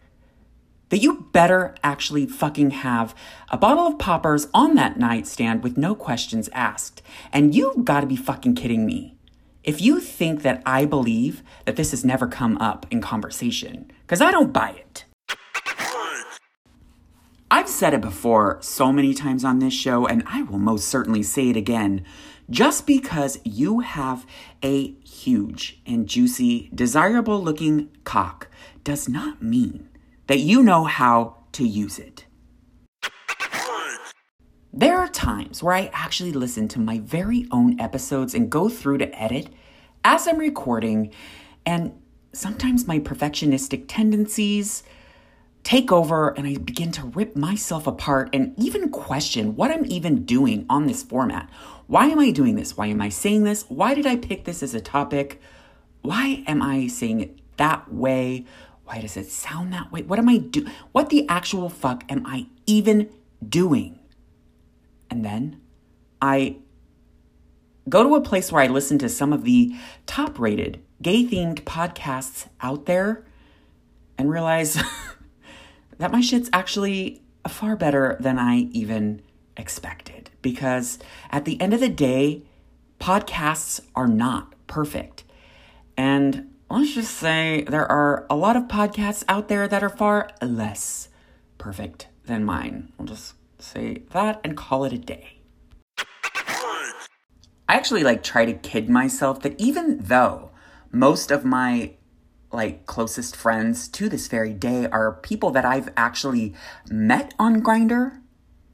that 0.91 0.99
you 0.99 1.27
better 1.33 1.75
actually 1.83 2.27
fucking 2.27 2.71
have 2.71 3.15
a 3.49 3.57
bottle 3.57 3.87
of 3.87 3.99
poppers 3.99 4.49
on 4.53 4.75
that 4.75 4.99
nightstand 4.99 5.63
with 5.63 5.79
no 5.79 5.95
questions 5.95 6.51
asked. 6.53 7.01
And 7.33 7.55
you've 7.55 7.85
gotta 7.85 8.07
be 8.07 8.17
fucking 8.17 8.55
kidding 8.55 8.85
me. 8.85 9.17
If 9.65 9.81
you 9.81 10.01
think 10.01 10.43
that 10.43 10.63
I 10.67 10.85
believe 10.85 11.43
that 11.65 11.77
this 11.77 11.91
has 11.93 12.05
never 12.05 12.27
come 12.27 12.59
up 12.59 12.87
in 12.91 13.01
conversation, 13.01 13.91
because 14.03 14.21
I 14.21 14.31
don't 14.31 14.53
buy 14.53 14.71
it. 14.71 15.05
I've 17.53 17.69
said 17.69 17.95
it 17.95 18.01
before 18.01 18.59
so 18.61 18.93
many 18.93 19.13
times 19.13 19.45
on 19.45 19.59
this 19.59 19.75
show, 19.75 20.07
and 20.07 20.23
I 20.27 20.43
will 20.43 20.59
most 20.59 20.89
certainly 20.89 21.23
say 21.23 21.51
it 21.51 21.57
again. 21.57 22.05
Just 22.49 22.87
because 22.87 23.39
you 23.45 23.81
have 23.81 24.25
a 24.63 24.93
huge 25.05 25.81
and 25.85 26.07
juicy, 26.07 26.71
desirable 26.75 27.43
looking 27.43 27.91
cock 28.05 28.49
does 28.83 29.09
not 29.09 29.43
mean 29.43 29.90
that 30.31 30.39
you 30.39 30.63
know 30.63 30.85
how 30.85 31.35
to 31.51 31.67
use 31.67 31.99
it. 31.99 32.25
There 34.73 34.97
are 34.97 35.09
times 35.09 35.61
where 35.61 35.75
I 35.75 35.91
actually 35.93 36.31
listen 36.31 36.69
to 36.69 36.79
my 36.79 37.01
very 37.01 37.49
own 37.51 37.81
episodes 37.81 38.33
and 38.33 38.49
go 38.49 38.69
through 38.69 38.99
to 38.99 39.21
edit 39.21 39.49
as 40.05 40.29
I'm 40.29 40.39
recording, 40.39 41.13
and 41.67 42.01
sometimes 42.33 42.87
my 42.87 43.01
perfectionistic 43.01 43.87
tendencies 43.89 44.85
take 45.65 45.91
over 45.91 46.29
and 46.39 46.47
I 46.47 46.59
begin 46.59 46.93
to 46.93 47.07
rip 47.07 47.35
myself 47.35 47.89
apart 47.89 48.31
and 48.33 48.55
even 48.57 48.89
question 48.89 49.57
what 49.57 49.73
I'm 49.73 49.85
even 49.87 50.25
doing 50.25 50.65
on 50.71 50.87
this 50.87 51.03
format. 51.03 51.51
Why 51.89 52.07
am 52.07 52.21
I 52.21 52.31
doing 52.31 52.55
this? 52.55 52.77
Why 52.77 52.87
am 52.87 53.01
I 53.01 53.09
saying 53.09 53.43
this? 53.43 53.65
Why 53.65 53.95
did 53.95 54.07
I 54.07 54.15
pick 54.15 54.45
this 54.45 54.63
as 54.63 54.75
a 54.75 54.81
topic? 54.81 55.43
Why 56.03 56.45
am 56.47 56.63
I 56.63 56.87
saying 56.87 57.19
it 57.19 57.57
that 57.57 57.93
way? 57.93 58.47
Why 58.91 59.01
does 59.01 59.17
it 59.17 59.31
sound 59.31 59.73
that 59.73 59.93
way? 59.93 60.03
What 60.03 60.19
am 60.19 60.29
I 60.29 60.39
do? 60.39 60.67
What 60.91 61.11
the 61.11 61.25
actual 61.29 61.69
fuck 61.69 62.03
am 62.09 62.27
I 62.27 62.49
even 62.67 63.09
doing? 63.49 64.01
And 65.09 65.25
then 65.25 65.61
I 66.21 66.57
go 67.89 68.03
to 68.03 68.17
a 68.17 68.21
place 68.21 68.51
where 68.51 68.65
I 68.65 68.67
listen 68.67 68.99
to 68.99 69.09
some 69.09 69.33
of 69.33 69.45
the 69.45 69.77
top 70.07 70.41
rated 70.41 70.83
gay 71.01 71.25
themed 71.25 71.61
podcasts 71.61 72.49
out 72.61 72.87
there 72.87 73.25
and 74.19 74.29
realize 74.29 74.83
that 75.99 76.11
my 76.11 76.21
shit's 76.21 76.51
actually 76.53 77.23
far 77.47 77.77
better 77.77 78.17
than 78.19 78.41
I 78.41 78.71
even 78.73 79.23
expected. 79.57 80.31
Because 80.43 80.99
at 81.31 81.45
the 81.45 81.61
end 81.61 81.75
of 81.75 81.79
the 81.79 81.89
day, 81.89 82.43
podcasts 82.99 83.81
are 83.95 84.09
not 84.09 84.53
perfect. 84.67 85.23
And 85.97 86.50
let's 86.71 86.95
just 86.95 87.17
say 87.17 87.65
there 87.69 87.91
are 87.91 88.27
a 88.31 88.37
lot 88.37 88.57
of 88.57 88.65
podcasts 88.65 89.25
out 89.29 89.49
there 89.49 89.67
that 89.67 89.83
are 89.83 89.89
far 89.89 90.31
less 90.41 91.09
perfect 91.59 92.09
than 92.27 92.45
mine. 92.45 92.93
We'll 92.97 93.09
just 93.09 93.35
say 93.59 94.05
that 94.13 94.41
and 94.45 94.57
call 94.57 94.85
it 94.85 94.93
a 94.93 94.99
day. 94.99 95.41
I 97.69 97.75
actually 97.75 98.05
like 98.05 98.23
try 98.23 98.45
to 98.45 98.53
kid 98.53 98.89
myself 98.89 99.43
that 99.43 99.61
even 99.61 99.99
though 99.99 100.51
most 100.93 101.31
of 101.31 101.45
my 101.45 101.95
like 102.53 102.87
closest 102.87 103.37
friends 103.37 103.87
to 103.89 104.09
this 104.09 104.29
very 104.29 104.53
day 104.53 104.87
are 104.87 105.13
people 105.13 105.51
that 105.51 105.65
I've 105.65 105.89
actually 105.97 106.55
met 106.91 107.35
on 107.39 107.63
Grindr. 107.63 108.21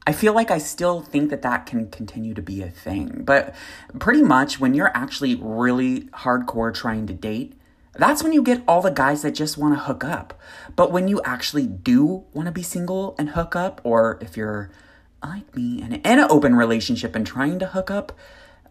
I 0.05 0.13
feel 0.13 0.33
like 0.33 0.49
I 0.49 0.57
still 0.57 1.01
think 1.01 1.29
that 1.29 1.41
that 1.41 1.65
can 1.65 1.89
continue 1.91 2.33
to 2.33 2.41
be 2.41 2.61
a 2.63 2.69
thing. 2.69 3.23
But 3.23 3.53
pretty 3.99 4.23
much 4.23 4.59
when 4.59 4.73
you're 4.73 4.95
actually 4.95 5.35
really 5.35 6.01
hardcore 6.05 6.73
trying 6.73 7.07
to 7.07 7.13
date, 7.13 7.53
that's 7.93 8.23
when 8.23 8.33
you 8.33 8.43
get 8.43 8.63
all 8.67 8.81
the 8.81 8.91
guys 8.91 9.21
that 9.21 9.31
just 9.31 9.57
want 9.57 9.73
to 9.73 9.79
hook 9.79 10.03
up. 10.03 10.39
But 10.75 10.91
when 10.91 11.07
you 11.07 11.21
actually 11.23 11.67
do 11.67 12.25
want 12.33 12.45
to 12.47 12.51
be 12.51 12.63
single 12.63 13.15
and 13.17 13.29
hook 13.29 13.55
up, 13.55 13.81
or 13.83 14.19
if 14.21 14.37
you're 14.37 14.69
like 15.23 15.55
me 15.55 15.81
and 15.81 15.95
in 15.95 16.19
an 16.19 16.27
open 16.29 16.55
relationship 16.55 17.15
and 17.15 17.25
trying 17.25 17.59
to 17.59 17.67
hook 17.67 17.89
up, 17.89 18.11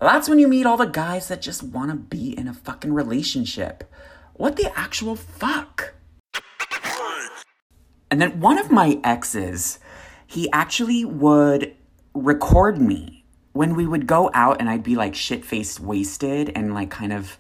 that's 0.00 0.28
when 0.28 0.38
you 0.38 0.46
meet 0.46 0.66
all 0.66 0.76
the 0.76 0.86
guys 0.86 1.28
that 1.28 1.42
just 1.42 1.62
want 1.62 1.90
to 1.90 1.96
be 1.96 2.36
in 2.36 2.48
a 2.48 2.54
fucking 2.54 2.92
relationship. 2.92 3.84
What 4.34 4.56
the 4.56 4.70
actual 4.78 5.16
fuck? 5.16 5.94
And 8.10 8.20
then 8.20 8.40
one 8.40 8.58
of 8.58 8.70
my 8.70 9.00
exes, 9.02 9.78
he 10.26 10.50
actually 10.52 11.04
would 11.04 11.74
record 12.14 12.80
me 12.80 13.24
when 13.52 13.74
we 13.74 13.86
would 13.86 14.06
go 14.06 14.30
out 14.34 14.60
and 14.60 14.68
I'd 14.68 14.82
be 14.82 14.96
like 14.96 15.14
shit 15.14 15.44
faced 15.44 15.80
wasted 15.80 16.52
and 16.54 16.74
like 16.74 16.90
kind 16.90 17.12
of 17.12 17.38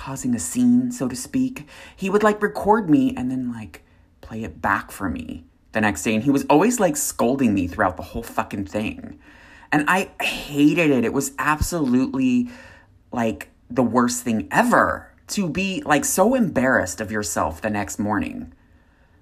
causing 0.00 0.34
a 0.34 0.38
scene, 0.38 0.90
so 0.90 1.06
to 1.06 1.14
speak. 1.14 1.68
He 1.94 2.08
would 2.08 2.22
like 2.22 2.40
record 2.40 2.88
me 2.88 3.14
and 3.18 3.30
then 3.30 3.52
like 3.52 3.82
play 4.22 4.42
it 4.44 4.62
back 4.62 4.90
for 4.90 5.10
me 5.10 5.44
the 5.72 5.80
next 5.82 6.02
day. 6.04 6.14
And 6.14 6.24
he 6.24 6.30
was 6.30 6.46
always 6.48 6.80
like 6.80 6.96
scolding 6.96 7.52
me 7.52 7.66
throughout 7.66 7.98
the 7.98 8.02
whole 8.02 8.22
fucking 8.22 8.64
thing. 8.64 9.18
And 9.70 9.84
I 9.88 10.10
hated 10.22 10.90
it. 10.90 11.04
It 11.04 11.12
was 11.12 11.32
absolutely 11.38 12.48
like 13.12 13.50
the 13.68 13.82
worst 13.82 14.24
thing 14.24 14.48
ever 14.50 15.12
to 15.28 15.50
be 15.50 15.82
like 15.84 16.06
so 16.06 16.34
embarrassed 16.34 17.02
of 17.02 17.12
yourself 17.12 17.60
the 17.60 17.68
next 17.68 17.98
morning. 17.98 18.54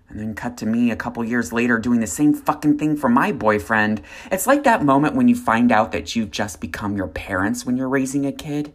And 0.08 0.20
then 0.20 0.32
cut 0.36 0.56
to 0.58 0.66
me 0.66 0.92
a 0.92 0.96
couple 0.96 1.24
years 1.24 1.52
later 1.52 1.80
doing 1.80 1.98
the 1.98 2.06
same 2.06 2.32
fucking 2.32 2.78
thing 2.78 2.96
for 2.96 3.08
my 3.08 3.32
boyfriend. 3.32 4.00
It's 4.30 4.46
like 4.46 4.62
that 4.62 4.84
moment 4.84 5.16
when 5.16 5.26
you 5.26 5.34
find 5.34 5.72
out 5.72 5.90
that 5.90 6.14
you've 6.14 6.30
just 6.30 6.60
become 6.60 6.96
your 6.96 7.08
parents 7.08 7.66
when 7.66 7.76
you're 7.76 7.88
raising 7.88 8.24
a 8.24 8.32
kid. 8.32 8.72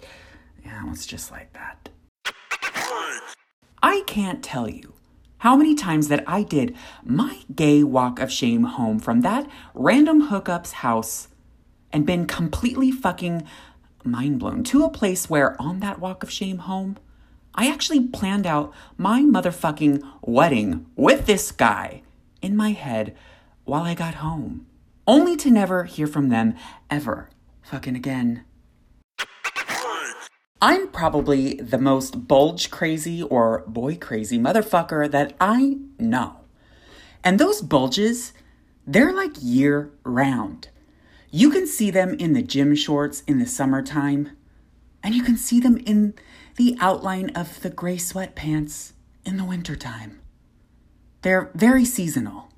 Yeah, 0.66 0.92
it's 0.92 1.06
just 1.06 1.32
like 1.32 1.54
that. 1.54 1.83
I 3.86 4.04
can't 4.08 4.42
tell 4.42 4.70
you 4.70 4.94
how 5.40 5.58
many 5.58 5.76
times 5.76 6.08
that 6.08 6.24
I 6.26 6.44
did 6.44 6.74
my 7.04 7.42
gay 7.54 7.84
walk 7.84 8.22
of 8.22 8.32
shame 8.32 8.64
home 8.64 8.98
from 8.98 9.22
that 9.22 9.46
random 9.74 10.30
hookup's 10.30 10.72
house 10.72 11.28
and 11.92 12.06
been 12.06 12.26
completely 12.26 12.92
fucking 12.92 13.46
mind 14.06 14.40
blown 14.40 14.64
to 14.64 14.86
a 14.86 14.90
place 14.90 15.30
where 15.30 15.62
on 15.62 15.82
that 15.82 16.00
walk 16.00 16.24
of 16.24 16.32
shame 16.32 16.60
home, 16.60 16.96
I 17.56 17.70
actually 17.70 18.08
planned 18.08 18.48
out 18.48 18.74
my 18.98 19.22
motherfucking 19.22 20.02
wedding 20.22 20.86
with 20.96 21.26
this 21.26 21.52
guy 21.52 22.04
in 22.42 22.56
my 22.56 22.72
head 22.72 23.14
while 23.66 23.84
I 23.84 23.96
got 23.96 24.16
home, 24.16 24.66
only 25.06 25.36
to 25.36 25.52
never 25.52 25.84
hear 25.84 26.08
from 26.08 26.30
them 26.30 26.56
ever 26.90 27.30
fucking 27.64 27.98
again. 27.98 28.46
I'm 30.66 30.88
probably 30.88 31.56
the 31.56 31.78
most 31.78 32.26
bulge 32.26 32.72
crazy 32.72 33.22
or 33.22 33.66
boy 33.68 33.98
crazy 33.98 34.40
motherfucker 34.40 35.12
that 35.12 35.34
I 35.38 35.80
know. 36.00 36.38
And 37.22 37.38
those 37.38 37.62
bulges, 37.62 38.32
they're 38.88 39.12
like 39.12 39.34
year 39.42 39.92
round. 40.06 40.70
You 41.30 41.50
can 41.50 41.68
see 41.68 41.92
them 41.92 42.14
in 42.14 42.32
the 42.32 42.42
gym 42.42 42.76
shorts 42.76 43.24
in 43.28 43.40
the 43.40 43.46
summertime, 43.46 44.38
and 45.04 45.14
you 45.14 45.22
can 45.22 45.36
see 45.36 45.60
them 45.60 45.76
in 45.86 46.14
the 46.56 46.78
outline 46.80 47.32
of 47.32 47.60
the 47.60 47.70
gray 47.70 47.98
sweatpants 47.98 48.94
in 49.26 49.36
the 49.36 49.44
wintertime. 49.44 50.22
They're 51.24 51.52
very 51.54 51.84
seasonal. 51.84 52.53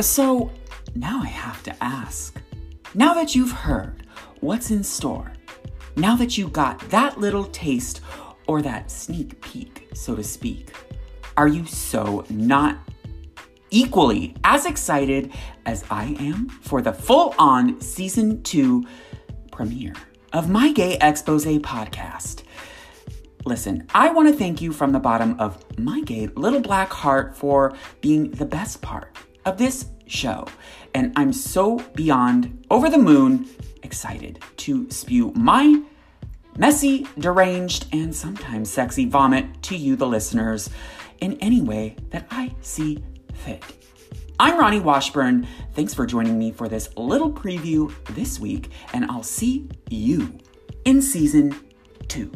So 0.00 0.52
now 0.94 1.20
I 1.22 1.26
have 1.26 1.62
to 1.64 1.84
ask 1.84 2.40
now 2.94 3.14
that 3.14 3.34
you've 3.34 3.50
heard 3.50 4.06
what's 4.38 4.70
in 4.70 4.84
store, 4.84 5.32
now 5.96 6.14
that 6.16 6.38
you 6.38 6.46
got 6.48 6.78
that 6.90 7.18
little 7.18 7.46
taste 7.46 8.00
or 8.46 8.62
that 8.62 8.92
sneak 8.92 9.40
peek, 9.40 9.88
so 9.94 10.14
to 10.14 10.22
speak, 10.22 10.72
are 11.36 11.48
you 11.48 11.66
so 11.66 12.24
not 12.30 12.78
equally 13.70 14.36
as 14.44 14.66
excited 14.66 15.32
as 15.66 15.84
I 15.90 16.16
am 16.20 16.48
for 16.48 16.80
the 16.80 16.92
full 16.92 17.34
on 17.36 17.80
season 17.80 18.42
two 18.44 18.86
premiere 19.50 19.94
of 20.32 20.48
my 20.48 20.70
Gay 20.70 20.96
Expose 21.00 21.44
podcast? 21.44 22.44
Listen, 23.44 23.84
I 23.94 24.10
want 24.10 24.28
to 24.28 24.34
thank 24.34 24.62
you 24.62 24.72
from 24.72 24.92
the 24.92 25.00
bottom 25.00 25.38
of 25.40 25.64
my 25.76 26.02
gay 26.02 26.28
little 26.36 26.60
black 26.60 26.92
heart 26.92 27.36
for 27.36 27.74
being 28.00 28.30
the 28.30 28.44
best 28.44 28.80
part 28.80 29.16
of 29.48 29.56
this 29.58 29.86
show. 30.06 30.46
And 30.94 31.12
I'm 31.16 31.32
so 31.32 31.78
beyond 31.94 32.66
over 32.70 32.88
the 32.88 32.98
moon 32.98 33.48
excited 33.82 34.42
to 34.58 34.90
spew 34.90 35.32
my 35.34 35.82
messy, 36.56 37.06
deranged, 37.18 37.86
and 37.92 38.14
sometimes 38.14 38.70
sexy 38.70 39.06
vomit 39.06 39.62
to 39.62 39.76
you, 39.76 39.96
the 39.96 40.06
listeners, 40.06 40.68
in 41.20 41.38
any 41.40 41.62
way 41.62 41.96
that 42.10 42.26
I 42.30 42.54
see 42.60 43.02
fit. 43.32 43.64
I'm 44.38 44.54
Raoni 44.54 44.82
Washburn. 44.82 45.48
Thanks 45.72 45.94
for 45.94 46.06
joining 46.06 46.38
me 46.38 46.52
for 46.52 46.68
this 46.68 46.94
little 46.96 47.32
preview 47.32 47.92
this 48.14 48.38
week, 48.38 48.70
and 48.92 49.10
I'll 49.10 49.22
see 49.22 49.68
you 49.88 50.38
in 50.84 51.00
season 51.00 51.56
two. 52.06 52.30